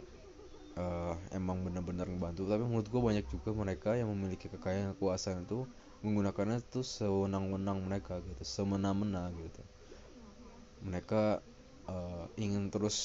uh, 0.79 1.15
emang 1.35 1.63
benar-benar 1.63 2.07
ngebantu. 2.07 2.47
Tapi 2.47 2.63
menurut 2.63 2.87
gue 2.87 3.01
banyak 3.01 3.25
juga 3.27 3.49
mereka 3.51 3.95
yang 3.95 4.11
memiliki 4.13 4.47
kekayaan 4.47 4.95
kekuasaan 4.95 5.43
itu 5.43 5.67
menggunakannya 6.05 6.61
itu 6.61 6.85
sewenang-wenang 6.85 7.81
mereka 7.85 8.21
gitu 8.21 8.43
semena-mena 8.45 9.33
gitu. 9.33 9.61
Mereka 10.85 11.41
uh, 11.89 12.25
ingin 12.37 12.69
terus 12.69 12.97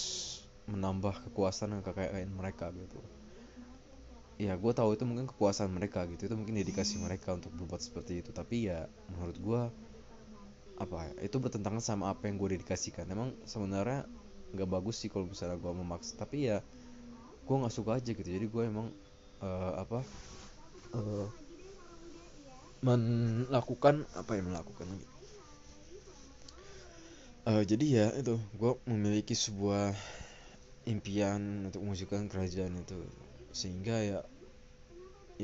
menambah 0.68 1.26
kekuasaan 1.30 1.78
dan 1.78 1.82
kekayaan 1.82 2.30
mereka 2.30 2.70
gitu. 2.76 3.00
Ya 4.40 4.58
gue 4.58 4.72
tahu 4.74 4.96
itu 4.96 5.04
mungkin 5.06 5.30
kepuasan 5.30 5.70
mereka 5.70 6.02
gitu 6.08 6.26
itu 6.26 6.34
mungkin 6.34 6.58
dedikasi 6.58 6.98
mereka 6.98 7.36
untuk 7.36 7.54
berbuat 7.56 7.80
seperti 7.80 8.22
itu. 8.22 8.30
Tapi 8.34 8.68
ya 8.70 8.86
menurut 9.12 9.36
gue 9.38 9.62
apa 10.80 10.98
ya 11.12 11.30
itu 11.30 11.36
bertentangan 11.38 11.82
sama 11.84 12.10
apa 12.10 12.28
yang 12.28 12.36
gue 12.36 12.58
dedikasikan. 12.58 13.08
Emang 13.08 13.32
sebenarnya 13.46 14.04
nggak 14.52 14.68
bagus 14.68 15.00
sih 15.00 15.08
kalau 15.08 15.30
misalnya 15.30 15.56
gue 15.56 15.72
memaksa. 15.72 16.18
Tapi 16.18 16.50
ya 16.52 16.58
gue 17.42 17.56
nggak 17.56 17.74
suka 17.74 17.98
aja 17.98 18.10
gitu. 18.12 18.28
Jadi 18.28 18.46
gue 18.46 18.62
emang 18.66 18.88
uh, 19.42 19.72
apa 19.78 20.00
uh, 20.96 21.26
melakukan 22.86 23.96
apa 24.20 24.32
yang 24.38 24.46
melakukan 24.50 24.86
lagi? 24.92 25.06
Uh, 27.42 27.62
jadi 27.66 27.86
ya 27.98 28.06
itu 28.22 28.34
gue 28.54 28.72
memiliki 28.86 29.34
sebuah 29.34 29.94
impian 30.92 31.42
untuk 31.70 31.80
mewujudkan 31.84 32.30
kerajaan 32.32 32.74
itu. 32.84 32.98
Sehingga 33.54 33.96
ya 34.10 34.18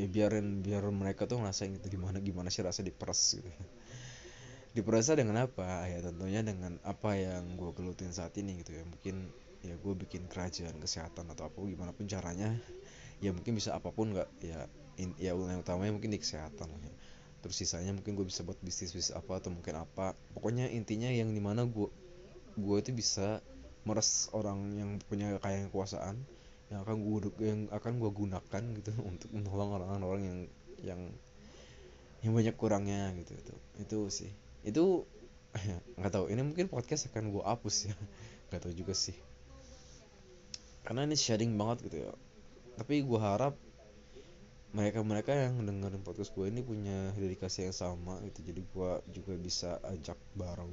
ya 0.00 0.06
biarin 0.14 0.48
biar 0.64 0.84
mereka 1.00 1.22
tuh 1.30 1.36
ngerasain 1.40 1.70
gitu 1.76 1.86
gimana 1.98 2.18
gimana 2.28 2.48
sih 2.54 2.62
rasa 2.68 2.80
diperas 2.88 3.20
gitu. 3.36 3.50
Diperasa 4.76 5.12
dengan 5.18 5.36
apa? 5.48 5.88
Ya 5.92 5.98
tentunya 6.04 6.40
dengan 6.44 6.78
apa 6.84 7.16
yang 7.18 7.56
gue 7.60 7.70
gelutin 7.76 8.12
saat 8.14 8.32
ini 8.40 8.60
gitu 8.62 8.76
ya. 8.78 8.84
Mungkin 8.86 9.16
ya 9.64 9.74
gue 9.74 9.94
bikin 10.06 10.30
kerajaan 10.30 10.76
kesehatan 10.78 11.26
atau 11.34 11.50
apa 11.50 11.58
gimana 11.66 11.90
pun 11.90 12.06
caranya 12.06 12.54
ya 13.24 13.30
mungkin 13.34 13.58
bisa 13.58 13.74
apa 13.74 13.90
pun 13.90 14.14
nggak 14.14 14.30
ya 14.44 14.70
in, 15.02 15.10
ya 15.18 15.34
yang 15.34 15.60
utamanya 15.64 15.92
mungkin 15.96 16.12
di 16.14 16.20
kesehatan 16.22 16.68
ya. 16.84 16.94
Terus 17.38 17.56
sisanya 17.58 17.94
mungkin 17.94 18.18
gue 18.18 18.26
bisa 18.26 18.42
buat 18.42 18.58
bisnis 18.58 18.90
bisnis 18.90 19.14
apa 19.14 19.38
atau 19.38 19.54
mungkin 19.54 19.78
apa. 19.78 20.14
Pokoknya 20.34 20.66
intinya 20.70 21.08
yang 21.08 21.30
di 21.30 21.42
mana 21.42 21.64
gue 21.64 21.88
gue 22.58 22.76
itu 22.82 22.90
bisa 22.90 23.38
meres 23.86 24.28
orang 24.34 24.58
yang 24.74 24.90
punya 25.06 25.38
kekayaan 25.38 25.70
kekuasaan 25.70 26.16
yang 26.68 26.84
akan 26.84 26.96
gue 27.00 27.18
yang 27.40 27.60
akan 27.72 27.92
gue 27.96 28.10
gunakan 28.12 28.62
gitu 28.82 28.92
untuk 29.10 29.30
menolong 29.32 29.80
orang-orang 29.80 30.22
yang 30.24 30.38
yang 30.78 31.00
yang 32.22 32.32
banyak 32.34 32.54
kurangnya 32.58 33.14
gitu. 33.22 33.32
Itu 33.38 33.54
itu 33.78 33.98
sih. 34.10 34.30
Itu 34.66 35.06
nggak 35.98 36.12
tahu. 36.12 36.24
Ini 36.28 36.42
mungkin 36.42 36.66
podcast 36.66 37.08
akan 37.08 37.30
gue 37.30 37.42
hapus 37.44 37.76
ya. 37.90 37.96
Nggak 38.48 38.60
tahu 38.64 38.72
juga 38.72 38.96
sih. 38.96 39.12
Karena 40.80 41.04
ini 41.04 41.20
sharing 41.20 41.52
banget 41.60 41.84
gitu 41.84 41.96
ya. 42.08 42.12
Tapi 42.80 43.04
gue 43.04 43.20
harap 43.20 43.52
mereka 44.68 45.00
mereka 45.00 45.32
yang 45.32 45.64
dengerin 45.64 46.04
podcast 46.04 46.36
gue 46.36 46.44
ini 46.48 46.60
punya 46.60 47.12
dedikasi 47.16 47.68
yang 47.68 47.76
sama 47.76 48.20
gitu. 48.28 48.44
Jadi 48.52 48.60
gue 48.60 48.90
juga 49.16 49.32
bisa 49.40 49.80
ajak 49.80 50.18
bareng 50.36 50.72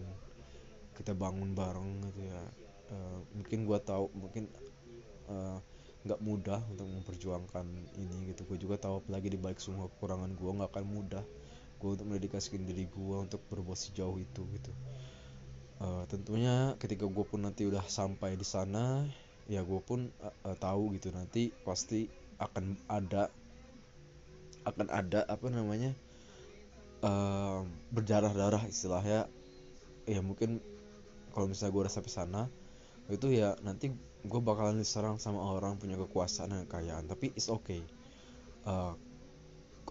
kita 0.95 1.11
bangun 1.11 1.51
bareng 1.55 2.03
gitu 2.11 2.21
ya. 2.27 2.41
Uh, 2.85 3.19
mungkin 3.35 3.65
gue 3.67 3.79
tahu 3.81 4.11
mungkin 4.15 4.47
uh, 5.27 5.59
nggak 6.05 6.21
mudah 6.21 6.61
untuk 6.71 6.87
memperjuangkan 6.87 7.65
ini 7.99 8.31
gitu. 8.31 8.43
Gue 8.47 8.57
juga 8.59 8.75
tahu 8.79 9.03
apalagi 9.03 9.31
di 9.31 9.39
balik 9.39 9.59
semua 9.63 9.87
kekurangan 9.91 10.31
gue 10.35 10.51
nggak 10.51 10.71
akan 10.71 10.85
mudah 10.87 11.23
gue 11.75 11.89
untuk 11.91 12.07
mendedikasikan 12.07 12.63
diri 12.63 12.87
gue 12.87 13.17
untuk 13.19 13.43
berbuat 13.51 13.79
sejauh 13.79 14.15
itu 14.19 14.43
gitu. 14.55 14.71
Uh, 15.75 16.07
tentunya 16.07 16.75
ketika 16.79 17.03
gue 17.03 17.25
pun 17.27 17.43
nanti 17.43 17.67
udah 17.67 17.83
sampai 17.83 18.39
di 18.39 18.47
sana 18.47 19.03
ya 19.51 19.59
gue 19.61 19.81
pun 19.83 20.07
uh, 20.23 20.31
uh, 20.47 20.55
tahu 20.55 20.95
gitu 20.95 21.11
nanti 21.11 21.51
pasti 21.67 22.07
akan 22.39 22.79
ada 22.87 23.27
akan 24.65 24.87
ada 24.89 25.21
apa 25.29 25.47
namanya 25.47 25.93
uh, 27.05 27.61
berdarah-darah 27.93 28.65
istilahnya. 28.65 29.29
Ya 30.05 30.21
mungkin 30.21 30.61
kalau 31.33 31.49
misalnya 31.49 31.73
gue 31.73 31.81
udah 31.85 31.93
sampai 31.93 32.13
sana 32.13 32.41
itu 33.05 33.29
ya 33.29 33.53
nanti 33.61 33.93
gue 34.25 34.41
bakalan 34.41 34.81
diserang 34.81 35.21
sama 35.21 35.37
orang 35.37 35.77
punya 35.77 35.97
kekuasaan 36.01 36.53
dan 36.53 36.65
kekayaan. 36.65 37.05
Tapi 37.05 37.33
it's 37.37 37.49
okay. 37.49 37.85
Uh, 38.65 38.97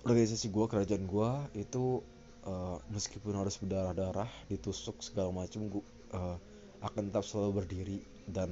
organisasi 0.02 0.50
gue 0.50 0.66
kerajaan 0.66 1.06
gue 1.06 1.30
itu 1.54 2.02
uh, 2.46 2.76
meskipun 2.90 3.38
harus 3.38 3.54
berdarah-darah 3.62 4.26
ditusuk 4.50 4.98
segala 4.98 5.30
macam 5.30 5.70
gue 5.70 5.84
uh, 6.14 6.36
akan 6.82 7.14
tetap 7.14 7.22
selalu 7.22 7.62
berdiri. 7.62 7.98
Dan 8.26 8.50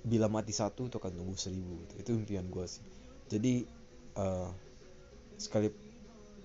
bila 0.00 0.26
mati 0.32 0.50
satu 0.50 0.88
itu 0.88 0.96
akan 0.96 1.12
tumbuh 1.12 1.36
seribu 1.36 1.76
gitu. 1.86 1.94
itu 2.02 2.10
impian 2.18 2.46
gue 2.50 2.66
sih. 2.66 2.82
Jadi 3.30 3.62
uh, 4.18 4.50
sekali 5.40 5.72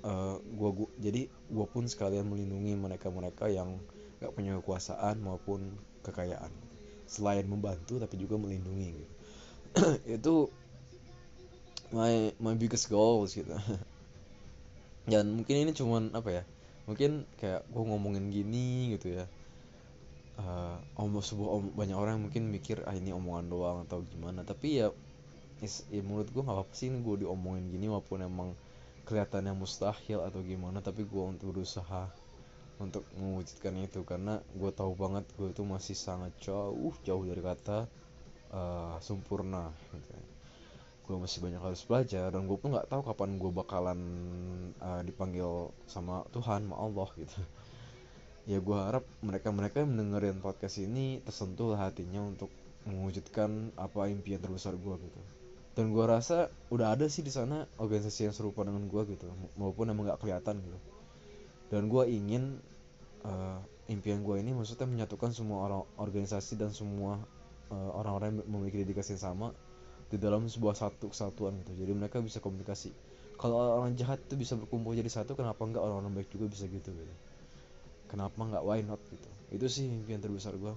uh, 0.07 0.39
gua, 0.55 0.71
gua 0.71 0.89
jadi 1.01 1.27
gue 1.27 1.65
pun 1.67 1.83
sekalian 1.83 2.31
melindungi 2.31 2.79
mereka-mereka 2.79 3.51
yang 3.51 3.75
gak 4.23 4.31
punya 4.31 4.55
kekuasaan 4.61 5.19
maupun 5.19 5.75
kekayaan. 6.07 6.49
Selain 7.05 7.43
membantu 7.43 7.99
tapi 7.99 8.15
juga 8.15 8.39
melindungi 8.39 8.89
gitu. 8.95 9.13
itu 10.15 10.33
my 11.91 12.31
my 12.39 12.55
biggest 12.55 12.87
goals 12.87 13.35
gitu. 13.35 13.51
Dan 15.11 15.35
mungkin 15.35 15.67
ini 15.67 15.71
cuman 15.75 16.15
apa 16.15 16.41
ya 16.41 16.43
mungkin 16.87 17.25
kayak 17.41 17.65
gue 17.67 17.83
ngomongin 17.83 18.31
gini 18.31 18.95
gitu 18.95 19.19
ya. 19.19 19.25
Uh, 20.35 20.75
om 20.99 21.15
sebuah 21.15 21.47
om, 21.47 21.63
banyak 21.79 21.95
orang 21.95 22.19
mungkin 22.19 22.51
mikir 22.51 22.83
ah 22.83 22.91
ini 22.91 23.11
omongan 23.11 23.45
doang 23.51 23.77
atau 23.83 24.03
gimana. 24.07 24.47
Tapi 24.47 24.83
ya 24.83 24.87
is, 25.63 25.87
ya 25.87 26.03
menurut 26.03 26.27
gue 26.31 26.43
nggak 26.43 26.59
apa 26.59 26.73
sih 26.75 26.91
ini 26.91 26.99
gue 27.05 27.23
diomongin 27.27 27.71
gini 27.71 27.87
maupun 27.87 28.19
emang 28.25 28.49
kelihatannya 29.05 29.53
mustahil 29.53 30.25
atau 30.25 30.41
gimana 30.41 30.81
tapi 30.81 31.05
gue 31.05 31.23
untuk 31.23 31.53
berusaha 31.53 32.09
untuk 32.81 33.07
mewujudkan 33.15 33.71
itu 33.79 34.03
karena 34.03 34.43
gue 34.51 34.71
tahu 34.75 34.97
banget 34.99 35.23
gue 35.39 35.53
itu 35.53 35.63
masih 35.63 35.95
sangat 35.95 36.35
jauh 36.43 36.91
jauh 37.07 37.23
dari 37.23 37.39
kata 37.39 37.87
uh, 38.51 38.99
sempurna 38.99 39.71
gitu. 39.95 40.11
gue 41.05 41.15
masih 41.21 41.39
banyak 41.39 41.61
harus 41.61 41.85
belajar 41.85 42.33
dan 42.33 42.49
gue 42.49 42.57
pun 42.57 42.75
nggak 42.75 42.89
tahu 42.91 43.05
kapan 43.05 43.37
gue 43.39 43.51
bakalan 43.53 43.99
uh, 44.81 44.99
dipanggil 45.05 45.71
sama 45.87 46.25
Tuhan 46.35 46.67
sama 46.67 46.75
Allah 46.75 47.07
gitu 47.15 47.39
ya 48.51 48.59
gue 48.59 48.77
harap 48.77 49.05
mereka-mereka 49.23 49.81
yang 49.81 49.95
mendengarin 49.95 50.37
podcast 50.43 50.81
ini 50.81 51.21
tersentuh 51.23 51.77
hatinya 51.77 52.25
untuk 52.25 52.51
mewujudkan 52.85 53.73
apa 53.79 54.11
impian 54.11 54.37
terbesar 54.37 54.77
gue 54.77 54.95
gitu 55.01 55.21
dan 55.75 55.91
gue 55.91 56.05
rasa 56.07 56.47
udah 56.71 56.95
ada 56.95 57.11
sih 57.11 57.19
di 57.19 57.29
sana 57.29 57.67
organisasi 57.75 58.31
yang 58.31 58.35
serupa 58.35 58.63
dengan 58.63 58.87
gue 58.87 59.01
gitu. 59.11 59.27
Maupun 59.59 59.91
emang 59.91 60.07
nggak 60.07 60.23
kelihatan 60.23 60.63
gitu. 60.63 60.79
Dan 61.67 61.91
gue 61.91 62.03
ingin 62.07 62.63
uh, 63.27 63.59
impian 63.91 64.23
gue 64.23 64.39
ini 64.39 64.55
maksudnya 64.55 64.87
menyatukan 64.87 65.35
semua 65.35 65.67
orang 65.67 65.83
organisasi 65.99 66.55
dan 66.55 66.71
semua 66.71 67.19
uh, 67.75 67.91
orang-orang 67.91 68.39
yang 68.39 68.47
memiliki 68.47 68.87
dedikasi 68.87 69.19
yang 69.19 69.23
sama 69.35 69.47
di 70.07 70.15
dalam 70.15 70.47
sebuah 70.47 70.79
satu 70.79 71.11
kesatuan 71.11 71.59
gitu. 71.67 71.75
Jadi 71.75 71.91
mereka 71.91 72.23
bisa 72.23 72.39
komunikasi. 72.39 72.95
Kalau 73.35 73.83
orang 73.83 73.99
jahat 73.99 74.23
itu 74.23 74.39
bisa 74.39 74.55
berkumpul 74.55 74.95
jadi 74.95 75.11
satu 75.11 75.35
kenapa 75.35 75.59
enggak 75.67 75.83
orang-orang 75.83 76.23
baik 76.23 76.31
juga 76.31 76.47
bisa 76.47 76.71
gitu 76.71 76.87
gitu? 76.95 77.15
Kenapa 78.07 78.39
enggak 78.47 78.63
why 78.63 78.79
not 78.79 79.03
gitu? 79.11 79.27
Itu 79.51 79.67
sih 79.67 79.91
impian 79.91 80.23
terbesar 80.23 80.55
gue 80.55 80.71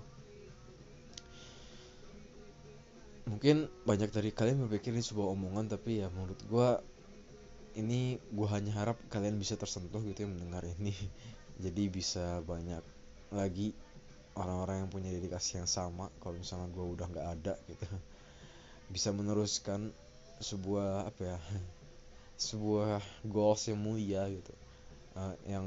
mungkin 3.28 3.68
banyak 3.85 4.08
dari 4.08 4.32
kalian 4.32 4.64
berpikir 4.66 4.97
ini 4.97 5.04
sebuah 5.04 5.28
omongan 5.37 5.68
tapi 5.68 6.00
ya 6.00 6.08
menurut 6.08 6.40
gue 6.49 6.68
ini 7.76 8.18
gue 8.18 8.49
hanya 8.49 8.75
harap 8.75 8.99
kalian 9.12 9.38
bisa 9.38 9.54
tersentuh 9.54 10.00
gitu 10.02 10.25
yang 10.26 10.35
mendengar 10.35 10.64
ini. 10.66 10.97
Jadi 11.64 11.82
bisa 11.90 12.40
banyak 12.42 12.80
lagi 13.35 13.75
orang-orang 14.38 14.87
yang 14.87 14.90
punya 14.90 15.11
dedikasi 15.12 15.61
yang 15.61 15.68
sama 15.68 16.08
kalau 16.23 16.38
misalnya 16.38 16.70
gue 16.73 16.85
udah 16.87 17.06
nggak 17.06 17.28
ada 17.38 17.54
gitu. 17.68 17.87
Bisa 18.94 19.12
meneruskan 19.12 19.92
sebuah 20.38 21.11
apa 21.11 21.35
ya 21.35 21.38
sebuah 22.49 23.02
goals 23.26 23.68
yang 23.68 23.78
mulia 23.82 24.26
gitu. 24.30 24.54
Uh, 25.18 25.35
yang 25.44 25.66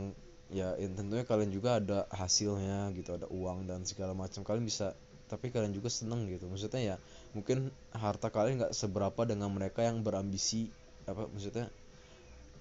ya 0.51 0.75
yang 0.79 0.95
tentunya 0.95 1.27
kalian 1.27 1.51
juga 1.51 1.79
ada 1.79 2.07
hasilnya 2.11 2.91
gitu 2.95 3.15
ada 3.15 3.27
uang 3.27 3.67
dan 3.67 3.83
segala 3.83 4.15
macam. 4.15 4.41
Kalian 4.47 4.65
bisa 4.65 4.95
tapi 5.31 5.47
kalian 5.47 5.71
juga 5.71 5.87
seneng 5.87 6.27
gitu. 6.27 6.51
Maksudnya 6.51 6.81
ya 6.83 6.95
mungkin 7.31 7.71
harta 7.95 8.27
kalian 8.27 8.59
nggak 8.59 8.75
seberapa 8.75 9.23
dengan 9.23 9.47
mereka 9.47 9.87
yang 9.87 10.03
berambisi 10.03 10.67
apa 11.07 11.31
maksudnya 11.31 11.71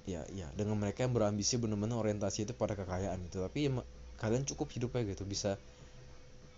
ya 0.06 0.22
ya 0.30 0.46
dengan 0.54 0.78
mereka 0.78 1.02
yang 1.02 1.10
berambisi 1.10 1.58
benar-benar 1.58 1.98
orientasi 1.98 2.46
itu 2.46 2.54
pada 2.54 2.78
kekayaan 2.78 3.18
gitu. 3.26 3.42
Tapi 3.42 3.58
ya, 3.66 3.82
kalian 4.22 4.46
cukup 4.46 4.70
hidupnya 4.70 5.02
gitu. 5.10 5.26
Bisa 5.26 5.58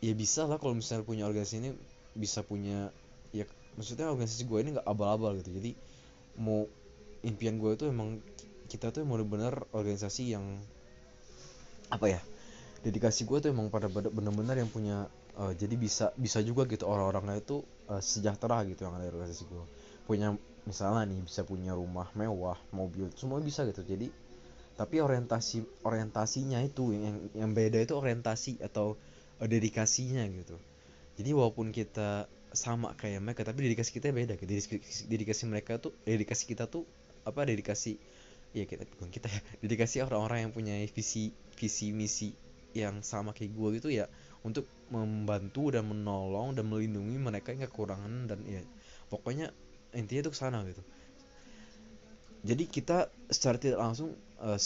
ya 0.05 0.13
bisa 0.13 0.45
lah 0.45 0.61
kalau 0.61 0.77
misalnya 0.77 1.09
punya 1.09 1.25
organisasi 1.25 1.57
ini 1.65 1.71
bisa 2.13 2.45
punya 2.45 2.93
ya 3.33 3.49
maksudnya 3.81 4.13
organisasi 4.13 4.45
gue 4.45 4.59
ini 4.61 4.77
nggak 4.77 4.85
abal-abal 4.85 5.41
gitu. 5.41 5.57
Jadi 5.57 5.73
mau 6.37 6.69
impian 7.25 7.57
gue 7.57 7.73
itu 7.73 7.89
emang 7.89 8.21
kita 8.69 8.93
tuh 8.93 9.09
mau 9.09 9.17
benar 9.25 9.65
organisasi 9.73 10.37
yang 10.37 10.45
apa 11.93 12.09
ya 12.09 12.21
dedikasi 12.83 13.29
gue 13.29 13.39
tuh 13.39 13.51
emang 13.55 13.71
pada 13.71 13.87
benar-benar 13.89 14.59
yang 14.59 14.69
punya 14.69 15.07
uh, 15.39 15.53
jadi 15.57 15.75
bisa 15.79 16.13
bisa 16.19 16.45
juga 16.45 16.69
gitu 16.69 16.85
orang-orangnya 16.89 17.41
itu 17.41 17.65
uh, 17.89 18.03
sejahtera 18.03 18.65
gitu 18.69 18.85
yang 18.85 18.97
ada 18.97 19.09
di 19.09 19.13
organisasi 19.13 19.45
gue 19.49 19.65
punya 20.05 20.35
misalnya 20.63 21.11
nih 21.11 21.21
bisa 21.27 21.43
punya 21.43 21.75
rumah 21.75 22.11
mewah 22.15 22.59
mobil 22.71 23.11
semua 23.19 23.43
bisa 23.43 23.67
gitu. 23.67 23.83
Jadi 23.83 24.11
tapi 24.73 24.99
orientasi 24.99 25.85
orientasinya 25.85 26.59
itu 26.65 26.97
yang 26.97 27.17
yang 27.37 27.51
beda 27.53 27.79
itu 27.83 27.95
orientasi 27.95 28.63
atau 28.63 28.99
uh, 29.43 29.49
dedikasinya 29.49 30.23
gitu. 30.31 30.57
Jadi 31.19 31.31
walaupun 31.35 31.71
kita 31.75 32.27
sama 32.53 32.93
kayak 32.97 33.25
mereka 33.25 33.43
tapi 33.49 33.65
dedikasi 33.65 33.91
kita 33.97 34.13
beda 34.13 34.37
gitu. 34.39 34.49
Dedikasi, 34.49 35.03
dedikasi 35.09 35.43
mereka 35.49 35.79
tuh 35.79 35.93
dedikasi 36.07 36.45
kita 36.47 36.69
tuh 36.71 36.87
apa 37.23 37.47
dedikasi 37.47 37.99
ya 38.53 38.65
kita 38.69 38.87
bukan 38.99 39.11
kita 39.11 39.29
ya. 39.31 39.41
Dedikasi 39.65 40.03
orang-orang 40.05 40.49
yang 40.49 40.53
punya 40.55 40.75
visi 40.93 41.33
visi 41.59 41.91
misi 41.95 42.35
yang 42.73 43.05
sama 43.05 43.37
kayak 43.37 43.53
gue 43.53 43.69
gitu 43.79 43.89
ya 43.93 44.09
untuk 44.43 44.65
membantu 44.93 45.73
dan 45.73 45.89
menolong 45.89 46.53
dan 46.53 46.69
melindungi 46.69 47.17
mereka 47.17 47.57
yang 47.57 47.65
kekurangan 47.65 48.29
dan 48.29 48.45
ya 48.45 48.61
pokoknya 49.09 49.49
intinya 49.97 50.29
itu 50.29 50.33
ke 50.33 50.39
sana 50.39 50.61
gitu. 50.69 50.85
Jadi 52.43 52.65
kita 52.69 53.09
secara 53.31 53.57
tidak 53.57 53.79
langsung 53.81 54.13
uh, 54.43 54.59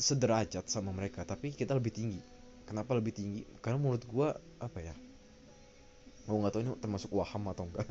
sederajat 0.00 0.66
sama 0.66 0.90
mereka 0.90 1.22
tapi 1.22 1.54
kita 1.54 1.76
lebih 1.78 1.94
tinggi. 1.94 2.20
Kenapa 2.64 2.96
lebih 2.96 3.14
tinggi? 3.14 3.44
Karena 3.60 3.78
menurut 3.78 4.02
gue 4.02 4.28
apa 4.58 4.78
ya 4.82 4.94
gue 6.24 6.32
nggak 6.40 6.52
tahu 6.56 6.62
ini 6.64 6.72
termasuk 6.80 7.10
waham 7.12 7.52
atau 7.52 7.68
enggak. 7.68 7.86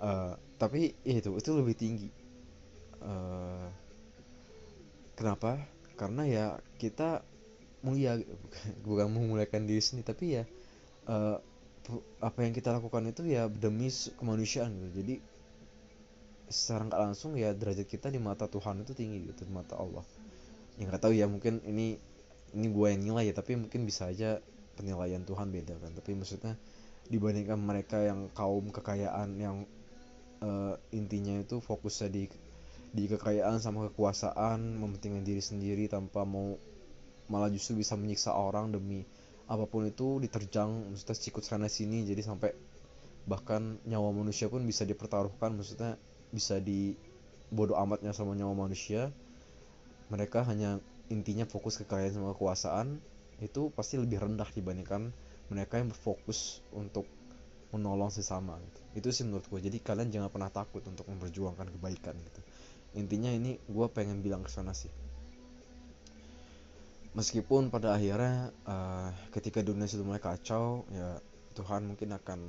Uh, 0.00 0.38
tapi 0.62 0.96
ya 1.04 1.20
itu 1.20 1.34
itu 1.36 1.50
lebih 1.52 1.76
tinggi. 1.76 2.08
Uh, 3.02 3.68
kenapa? 5.18 5.60
Karena 5.98 6.24
ya 6.24 6.46
kita 6.78 7.26
mulia 7.82 8.20
bukan 8.86 9.08
memulaikan 9.10 9.64
diri 9.64 9.82
sendiri 9.82 10.06
tapi 10.06 10.24
ya 10.40 10.44
uh, 11.08 11.38
apa 12.20 12.38
yang 12.44 12.52
kita 12.52 12.76
lakukan 12.76 13.08
itu 13.08 13.24
ya 13.26 13.48
demi 13.48 13.88
kemanusiaan 14.18 14.74
gitu. 14.76 14.90
Jadi 15.02 15.14
secara 16.50 16.86
nggak 16.90 17.00
langsung 17.00 17.38
ya 17.38 17.54
derajat 17.54 17.86
kita 17.86 18.10
di 18.10 18.18
mata 18.18 18.50
Tuhan 18.50 18.82
itu 18.82 18.92
tinggi 18.92 19.30
gitu 19.32 19.46
di 19.46 19.52
mata 19.54 19.78
Allah. 19.78 20.04
Yang 20.76 20.86
nggak 20.92 21.02
tahu 21.02 21.12
ya 21.16 21.26
mungkin 21.30 21.62
ini 21.64 21.96
ini 22.50 22.66
gue 22.66 22.86
yang 22.90 23.02
nilai 23.06 23.30
ya 23.30 23.34
tapi 23.38 23.54
mungkin 23.54 23.86
bisa 23.86 24.10
aja 24.10 24.42
penilaian 24.74 25.22
Tuhan 25.22 25.48
beda 25.54 25.78
kan. 25.78 25.90
Tapi 25.94 26.10
maksudnya 26.18 26.54
dibandingkan 27.10 27.58
mereka 27.58 27.98
yang 28.02 28.30
kaum 28.34 28.70
kekayaan 28.70 29.34
yang 29.40 29.56
uh, 30.44 30.74
intinya 30.94 31.38
itu 31.38 31.58
fokusnya 31.58 32.08
di 32.10 32.30
di 32.90 33.06
kekayaan 33.06 33.62
sama 33.62 33.86
kekuasaan 33.90 34.78
mementingkan 34.82 35.22
diri 35.22 35.38
sendiri 35.38 35.86
tanpa 35.86 36.26
mau 36.26 36.58
malah 37.30 37.46
justru 37.46 37.78
bisa 37.78 37.94
menyiksa 37.94 38.34
orang 38.34 38.74
demi 38.74 39.06
apa 39.50 39.66
pun 39.66 39.82
itu 39.82 40.22
diterjang 40.22 40.94
maksudnya 40.94 41.16
sikut 41.18 41.42
sana 41.42 41.66
sini 41.66 42.06
jadi 42.06 42.22
sampai 42.22 42.54
bahkan 43.26 43.82
nyawa 43.82 44.14
manusia 44.14 44.46
pun 44.46 44.62
bisa 44.62 44.86
dipertaruhkan 44.86 45.58
maksudnya 45.58 45.98
bisa 46.30 46.62
di 46.62 46.94
bodoh 47.50 47.74
amatnya 47.76 48.14
sama 48.14 48.38
nyawa 48.38 48.54
manusia. 48.54 49.10
Mereka 50.10 50.46
hanya 50.46 50.78
intinya 51.10 51.46
fokus 51.46 51.78
kekayaan 51.82 52.14
sama 52.14 52.34
kekuasaan 52.34 53.02
itu 53.42 53.74
pasti 53.74 53.98
lebih 53.98 54.22
rendah 54.22 54.46
dibandingkan 54.54 55.10
mereka 55.50 55.82
yang 55.82 55.90
berfokus 55.90 56.62
untuk 56.70 57.06
menolong 57.70 58.10
sesama 58.10 58.58
gitu. 58.58 58.80
itu 58.98 59.08
sih 59.14 59.22
menurut 59.22 59.46
gue 59.46 59.70
jadi 59.70 59.78
kalian 59.78 60.10
jangan 60.10 60.30
pernah 60.34 60.50
takut 60.50 60.82
untuk 60.86 61.06
memperjuangkan 61.06 61.70
kebaikan 61.78 62.18
gitu. 62.18 62.40
Intinya 62.98 63.30
ini 63.30 63.58
gue 63.62 63.86
pengen 63.94 64.22
bilang 64.22 64.42
ke 64.42 64.50
sana 64.50 64.74
sih 64.74 64.90
meskipun 67.14 67.74
pada 67.74 67.98
akhirnya 67.98 68.54
uh, 68.66 69.10
ketika 69.34 69.60
dunia 69.60 69.90
sudah 69.90 70.06
mulai 70.06 70.22
kacau 70.22 70.86
ya 70.94 71.18
Tuhan 71.58 71.90
mungkin 71.90 72.14
akan 72.14 72.40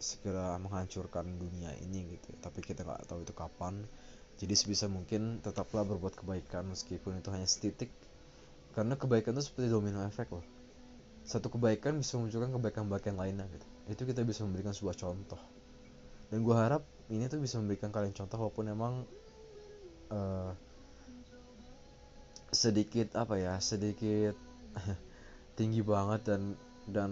segera 0.00 0.56
menghancurkan 0.56 1.36
dunia 1.36 1.76
ini 1.84 2.16
gitu. 2.16 2.32
Tapi 2.40 2.64
kita 2.64 2.86
nggak 2.86 3.10
tahu 3.10 3.22
itu 3.26 3.34
kapan. 3.36 3.84
Jadi 4.40 4.54
sebisa 4.56 4.88
mungkin 4.88 5.44
tetaplah 5.44 5.84
berbuat 5.84 6.16
kebaikan 6.16 6.72
meskipun 6.72 7.20
itu 7.20 7.28
hanya 7.28 7.44
setitik. 7.44 7.92
Karena 8.72 8.96
kebaikan 8.96 9.36
itu 9.36 9.44
seperti 9.44 9.68
domino 9.68 10.00
efek 10.06 10.32
loh. 10.32 10.46
Satu 11.20 11.52
kebaikan 11.52 12.00
bisa 12.00 12.16
memunculkan 12.16 12.48
kebaikan-kebaikan 12.56 13.14
lainnya 13.20 13.44
gitu. 13.52 13.66
Itu 13.92 14.02
kita 14.08 14.24
bisa 14.24 14.46
memberikan 14.48 14.72
sebuah 14.72 14.96
contoh. 14.96 15.40
Dan 16.32 16.46
gue 16.46 16.56
harap 16.56 16.86
ini 17.12 17.28
tuh 17.28 17.42
bisa 17.42 17.60
memberikan 17.60 17.92
kalian 17.92 18.16
contoh 18.16 18.38
walaupun 18.40 18.64
emang 18.72 19.04
uh, 20.14 20.54
sedikit 22.50 23.14
apa 23.14 23.38
ya 23.38 23.54
sedikit 23.62 24.34
tinggi 25.58 25.82
banget 25.82 26.26
dan 26.26 26.42
dan 26.90 27.10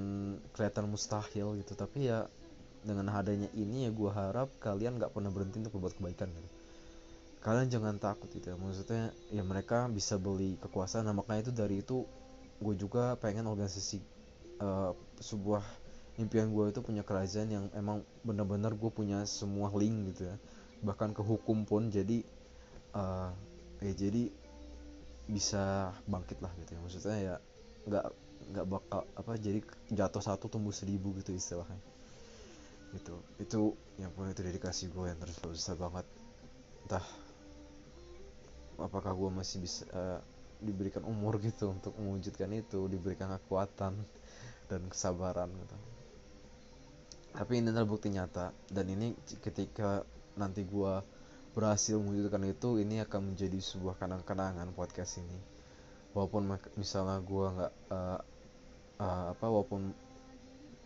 kelihatan 0.52 0.90
mustahil 0.90 1.54
gitu. 1.62 1.78
Tapi 1.78 2.10
ya 2.10 2.26
dengan 2.82 3.10
adanya 3.10 3.50
ini 3.54 3.86
ya 3.86 3.90
gue 3.90 4.10
harap 4.10 4.50
kalian 4.62 4.98
nggak 4.98 5.14
pernah 5.14 5.30
berhenti 5.30 5.62
untuk 5.62 5.78
berbuat 5.78 5.98
kebaikan 5.98 6.28
gitu. 6.30 6.48
Kalian 7.38 7.70
jangan 7.70 7.96
takut 8.02 8.26
gitu 8.34 8.50
ya. 8.50 8.56
Maksudnya 8.58 9.14
ya 9.30 9.42
mereka 9.46 9.86
bisa 9.86 10.18
beli 10.18 10.58
kekuasaan. 10.58 11.06
Nah 11.06 11.14
makanya 11.14 11.48
itu 11.48 11.52
dari 11.54 11.80
itu 11.80 12.02
gue 12.58 12.74
juga 12.74 13.14
pengen 13.22 13.46
organisasi 13.46 14.02
uh, 14.58 14.90
sebuah 15.22 15.62
impian 16.18 16.50
gue 16.50 16.74
itu 16.74 16.82
punya 16.82 17.06
kerajaan 17.06 17.46
yang 17.46 17.64
emang 17.78 18.02
benar-benar 18.26 18.74
gue 18.74 18.90
punya 18.90 19.22
semua 19.22 19.70
link 19.70 20.14
gitu 20.14 20.26
ya. 20.26 20.36
Bahkan 20.82 21.14
ke 21.14 21.22
hukum 21.22 21.62
pun 21.62 21.94
jadi 21.94 22.26
uh, 22.98 23.30
ya 23.78 23.92
jadi 23.94 24.34
bisa 25.28 25.92
bangkit 26.08 26.40
lah 26.40 26.52
gitu 26.64 26.74
ya. 26.74 26.80
Maksudnya 26.80 27.18
ya 27.20 27.34
nggak 27.88 28.06
nggak 28.48 28.66
bakal 28.66 29.04
apa 29.12 29.36
jadi 29.36 29.60
jatuh 29.92 30.24
satu 30.24 30.48
tumbuh 30.48 30.72
seribu 30.72 31.12
gitu 31.20 31.36
istilahnya. 31.36 31.78
Gitu. 32.96 33.14
Itu 33.36 33.76
yang 34.00 34.10
pun 34.16 34.32
itu 34.32 34.40
dedikasi 34.40 34.88
gue 34.88 35.04
yang 35.12 35.20
terus 35.20 35.36
besar 35.44 35.76
banget. 35.76 36.08
Entah 36.88 37.04
apakah 38.80 39.12
gue 39.12 39.30
masih 39.30 39.60
bisa 39.60 39.84
uh, 39.92 40.20
diberikan 40.58 41.04
umur 41.04 41.38
gitu 41.38 41.70
untuk 41.70 41.94
mewujudkan 42.00 42.50
itu 42.56 42.88
diberikan 42.88 43.30
kekuatan 43.36 43.94
dan 44.66 44.80
kesabaran 44.88 45.52
gitu. 45.52 45.76
Tapi 47.36 47.60
ini 47.60 47.68
adalah 47.70 47.86
bukti 47.86 48.08
nyata. 48.08 48.50
Dan 48.72 48.88
ini 48.88 49.12
ketika 49.44 50.02
nanti 50.40 50.64
gue 50.64 51.17
berhasil 51.52 51.96
mewujudkan 51.98 52.44
itu 52.48 52.80
ini 52.80 53.00
akan 53.02 53.32
menjadi 53.32 53.58
sebuah 53.58 53.98
kenang-kenangan 53.98 54.70
podcast 54.76 55.20
ini. 55.22 55.38
Walaupun 56.16 56.48
misalnya 56.76 57.20
gue 57.20 57.46
nggak 57.46 57.72
uh, 57.92 58.20
uh, 58.98 59.24
apa 59.32 59.46
walaupun 59.46 59.92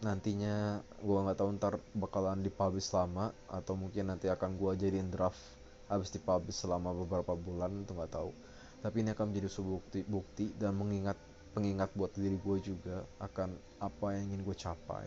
nantinya 0.02 0.82
gue 0.98 1.18
nggak 1.22 1.38
tahu 1.38 1.48
ntar 1.62 1.78
bakalan 1.94 2.42
dipublish 2.42 2.90
lama 2.90 3.30
atau 3.46 3.78
mungkin 3.78 4.10
nanti 4.10 4.26
akan 4.26 4.58
gue 4.58 4.70
jadiin 4.74 5.14
draft 5.14 5.38
habis 5.86 6.10
dipublish 6.10 6.58
selama 6.58 6.90
beberapa 6.90 7.38
bulan 7.38 7.86
itu 7.86 7.94
nggak 7.94 8.12
tahu. 8.12 8.30
Tapi 8.82 8.96
ini 9.06 9.14
akan 9.14 9.30
menjadi 9.30 9.48
sebuah 9.48 9.78
bukti 9.78 10.00
bukti 10.02 10.46
dan 10.58 10.74
mengingat 10.74 11.14
pengingat 11.54 11.94
buat 11.94 12.10
diri 12.16 12.34
gue 12.40 12.58
juga 12.58 13.06
akan 13.22 13.54
apa 13.78 14.06
yang 14.18 14.32
ingin 14.34 14.42
gue 14.42 14.56
capai. 14.58 15.06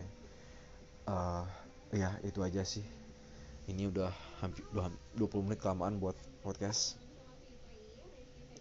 Uh, 1.06 1.44
ya 1.92 2.16
itu 2.24 2.40
aja 2.40 2.64
sih. 2.64 2.86
Ini 3.66 3.90
udah 3.90 4.25
hampir 4.40 4.64
20 4.72 5.46
menit 5.46 5.58
kelamaan 5.60 5.96
buat 5.96 6.16
podcast. 6.44 7.00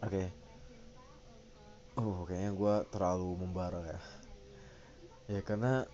Oke. 0.03 0.27
Okay. 0.27 0.27
oh 1.95 2.27
kayaknya 2.27 2.51
gue 2.51 2.75
terlalu 2.91 3.29
membara 3.39 3.81
ya. 3.83 4.01
Ya 5.31 5.41
karena 5.43 5.87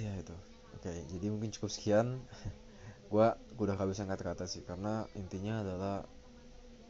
ya 0.00 0.12
itu. 0.16 0.36
Oke 0.76 0.90
okay, 0.90 1.04
jadi 1.08 1.26
mungkin 1.32 1.52
cukup 1.52 1.70
sekian. 1.72 2.20
Gue 3.12 3.30
udah 3.60 3.78
kehabisan 3.78 4.10
kata-kata 4.10 4.48
sih 4.48 4.66
karena 4.66 5.06
intinya 5.14 5.62
adalah 5.62 6.02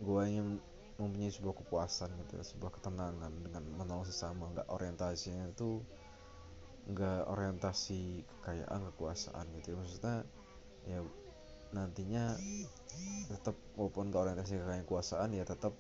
gue 0.00 0.22
ingin 0.24 0.56
mempunyai 0.96 1.28
sebuah 1.28 1.58
kepuasan 1.60 2.08
gitu 2.24 2.40
sebuah 2.40 2.80
ketenangan 2.80 3.28
dengan 3.44 3.60
menolong 3.76 4.08
sesama. 4.08 4.48
Nggak 4.56 4.72
orientasinya 4.72 5.52
itu 5.52 5.84
nggak 6.88 7.28
orientasi 7.28 8.24
kekayaan 8.24 8.88
kekuasaan 8.92 9.44
gitu 9.60 9.76
maksudnya 9.76 10.24
ya 10.88 11.00
nantinya 11.74 12.38
tetap 13.26 13.58
walaupun 13.74 14.14
nggak 14.14 14.22
orientasi 14.22 14.62
kekuasaan 14.86 15.34
ya 15.34 15.42
tetap 15.42 15.74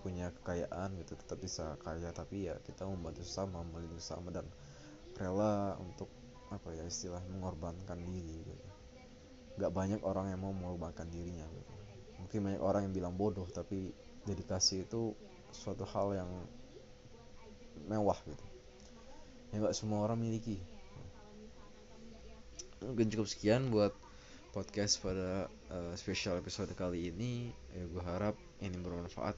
punya 0.00 0.30
kekayaan 0.40 0.96
gitu 1.02 1.18
tetap 1.18 1.38
bisa 1.42 1.76
kaya. 1.84 2.08
Tapi 2.14 2.48
ya 2.48 2.56
kita 2.64 2.88
membantu 2.88 3.26
sesama 3.26 3.60
melindungi 3.66 4.00
sesama 4.00 4.32
dan 4.32 4.48
rela 5.20 5.76
untuk 5.82 6.08
apa 6.48 6.70
ya 6.72 6.86
istilah 6.86 7.20
mengorbankan 7.28 7.98
diri 8.00 8.46
gitu. 8.46 8.66
Nggak 9.60 9.72
banyak 9.72 10.00
orang 10.06 10.32
yang 10.32 10.40
mau 10.40 10.54
mengorbankan 10.54 11.10
dirinya 11.10 11.44
gitu. 11.52 11.74
Mungkin 12.22 12.38
banyak 12.40 12.62
orang 12.62 12.80
yang 12.88 12.94
bilang 12.94 13.14
bodoh 13.18 13.44
tapi 13.50 13.92
dedikasi 14.24 14.88
itu 14.88 15.12
suatu 15.52 15.84
hal 15.84 16.16
yang 16.16 16.30
mewah 17.90 18.16
gitu. 18.24 18.46
Yang 19.52 19.60
nggak 19.66 19.76
semua 19.76 20.06
orang 20.06 20.22
miliki. 20.22 20.62
Mungkin 22.78 23.10
cukup 23.10 23.26
sekian 23.26 23.74
buat 23.74 24.05
podcast 24.56 25.04
pada 25.04 25.52
uh, 25.68 25.92
special 26.00 26.40
episode 26.40 26.72
kali 26.72 27.12
ini. 27.12 27.52
Ya 27.76 27.84
gue 27.84 28.00
harap 28.00 28.32
ini 28.64 28.80
bermanfaat. 28.80 29.36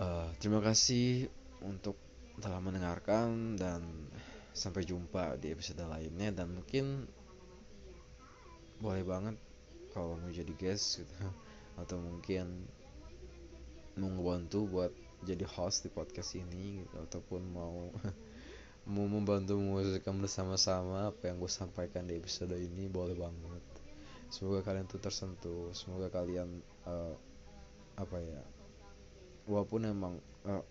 Uh, 0.00 0.32
terima 0.40 0.64
kasih 0.64 1.28
untuk 1.60 2.00
telah 2.40 2.64
mendengarkan 2.64 3.60
dan 3.60 4.08
sampai 4.56 4.88
jumpa 4.88 5.36
di 5.36 5.52
episode 5.52 5.84
lainnya. 5.84 6.32
Dan 6.32 6.56
mungkin 6.56 7.04
boleh 8.80 9.04
banget 9.04 9.36
kalau 9.92 10.16
mau 10.16 10.32
jadi 10.32 10.56
guest 10.56 11.04
gitu. 11.04 11.12
Atau 11.84 12.00
mungkin 12.00 12.64
mau 14.00 14.08
ngebantu 14.16 14.64
buat 14.64 14.92
jadi 15.28 15.44
host 15.44 15.84
di 15.84 15.92
podcast 15.92 16.40
ini 16.40 16.80
gitu. 16.88 16.96
Ataupun 17.04 17.52
mau 17.52 17.92
mau 18.86 19.10
membantu 19.10 19.58
mewujudkan 19.58 20.14
bersama-sama 20.14 21.10
apa 21.10 21.26
yang 21.26 21.42
gue 21.42 21.50
sampaikan 21.50 22.06
di 22.06 22.14
episode 22.14 22.54
ini 22.54 22.86
boleh 22.86 23.18
banget. 23.18 23.64
Semoga 24.30 24.62
kalian 24.62 24.86
tuh 24.86 25.02
tersentuh 25.02 25.74
semoga 25.74 26.06
kalian 26.10 26.62
uh, 26.86 27.14
apa 27.98 28.18
ya 28.22 28.42
walaupun 29.50 29.90
emang 29.90 30.14
uh, 30.46 30.62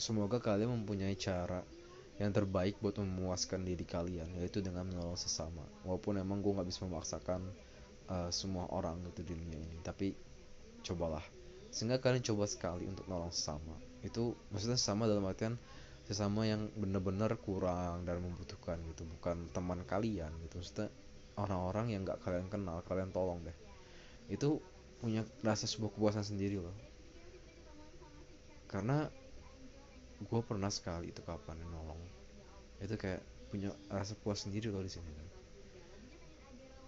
semoga 0.00 0.40
kalian 0.40 0.80
mempunyai 0.80 1.16
cara 1.18 1.64
yang 2.16 2.32
terbaik 2.34 2.80
buat 2.80 2.96
memuaskan 2.98 3.62
diri 3.62 3.84
kalian 3.84 4.32
yaitu 4.40 4.64
dengan 4.64 4.88
menolong 4.88 5.20
sesama. 5.20 5.62
Walaupun 5.84 6.18
emang 6.18 6.40
gue 6.40 6.52
nggak 6.56 6.68
bisa 6.68 6.88
memaksakan 6.88 7.44
uh, 8.08 8.30
semua 8.32 8.64
orang 8.72 9.00
gitu 9.12 9.28
di 9.28 9.34
dunia 9.36 9.60
ini 9.60 9.78
tapi 9.84 10.16
cobalah. 10.82 11.22
Sehingga 11.68 12.00
kalian 12.00 12.24
coba 12.24 12.48
sekali 12.48 12.88
untuk 12.88 13.04
nolong 13.06 13.30
sesama. 13.30 13.76
Itu 14.00 14.34
maksudnya 14.48 14.80
sama 14.80 15.04
dalam 15.04 15.22
artian 15.28 15.60
sesama 16.08 16.42
yang 16.52 16.62
benar-benar 16.82 17.32
kurang 17.46 17.96
dan 18.08 18.16
membutuhkan 18.24 18.78
gitu 18.90 19.02
bukan 19.14 19.36
teman 19.54 19.80
kalian 19.92 20.32
gitu. 20.44 20.54
Maksudnya 20.60 20.88
orang-orang 21.42 21.86
yang 21.92 22.02
nggak 22.06 22.20
kalian 22.24 22.48
kenal 22.52 22.78
kalian 22.88 23.10
tolong 23.16 23.40
deh. 23.46 23.56
Itu 24.34 24.48
punya 25.00 25.22
rasa 25.48 25.64
sebuah 25.72 25.90
kepuasan 25.94 26.24
sendiri 26.30 26.56
loh. 26.64 26.76
Karena 28.72 28.96
gue 30.28 30.40
pernah 30.48 30.70
sekali 30.78 31.06
itu 31.12 31.20
kapan 31.22 31.58
nolong. 31.72 32.02
Itu 32.84 32.94
kayak 33.02 33.22
punya 33.50 33.70
rasa 33.88 34.14
puas 34.22 34.38
sendiri 34.44 34.68
loh 34.74 34.82
di 34.86 34.92
sini. 34.92 35.12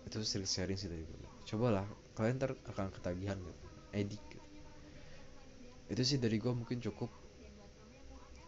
Itu 0.06 0.16
sering 0.24 0.48
sharing 0.54 0.78
sih 0.80 0.88
dari 0.92 1.04
gue 1.08 1.18
cobalah 1.48 1.86
kalian 2.16 2.36
ntar 2.40 2.52
akan 2.70 2.88
ketagihan 2.96 3.38
gitu. 3.40 3.60
Edik 4.00 4.22
gitu. 4.32 4.48
itu 5.90 6.02
sih 6.06 6.18
dari 6.22 6.38
gue 6.38 6.52
mungkin 6.54 6.78
cukup 6.78 7.10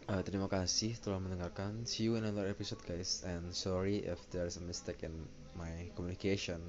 uh, 0.09 0.21
terima 0.23 0.47
kasih 0.51 0.97
telah 0.99 1.19
mendengarkan 1.19 1.87
see 1.87 2.07
you 2.07 2.19
in 2.19 2.25
another 2.27 2.49
episode 2.49 2.79
guys 2.83 3.23
and 3.23 3.53
sorry 3.55 4.03
if 4.03 4.19
there's 4.33 4.59
a 4.59 4.63
mistake 4.63 5.03
in 5.03 5.13
my 5.55 5.87
communication 5.95 6.59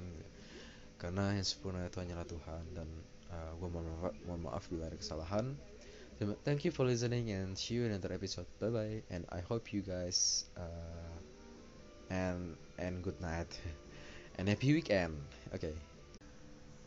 karena 0.95 1.35
yang 1.35 1.47
sempurna 1.47 1.83
itu 1.85 1.99
hanyalah 1.99 2.27
Tuhan 2.27 2.63
dan 2.71 2.87
uh, 3.31 3.51
gue 3.59 3.67
mohon 3.67 3.87
maaf, 3.99 4.15
mohon 4.23 4.41
maaf 4.47 4.63
bila 4.71 4.87
ada 4.87 4.97
kesalahan 4.97 5.55
thank 6.47 6.63
you 6.63 6.71
for 6.71 6.87
listening 6.87 7.35
and 7.35 7.59
see 7.59 7.75
you 7.75 7.83
in 7.83 7.91
another 7.91 8.15
episode 8.15 8.47
bye 8.63 8.71
bye 8.71 9.03
and 9.11 9.27
I 9.35 9.43
hope 9.43 9.75
you 9.75 9.83
guys 9.83 10.47
uh, 10.55 11.15
and 12.07 12.55
and 12.79 13.03
good 13.03 13.19
night 13.19 13.51
and 14.39 14.47
happy 14.47 14.71
weekend 14.71 15.19
okay 15.51 15.75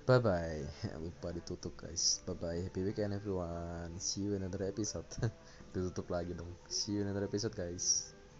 Bye 0.08 0.24
bye. 0.24 0.64
Lupa 1.04 1.36
ditutup 1.36 1.76
guys. 1.76 2.24
Bye 2.24 2.32
bye. 2.32 2.60
Happy 2.64 2.80
weekend 2.80 3.12
everyone. 3.12 3.92
See 4.00 4.24
you 4.24 4.32
in 4.32 4.40
another 4.40 4.64
episode. 4.64 5.04
ditutup 5.78 6.10
lagi 6.10 6.34
dong. 6.34 6.50
See 6.66 6.98
you 6.98 7.06
another 7.06 7.24
episode 7.24 7.54
guys. 7.54 8.17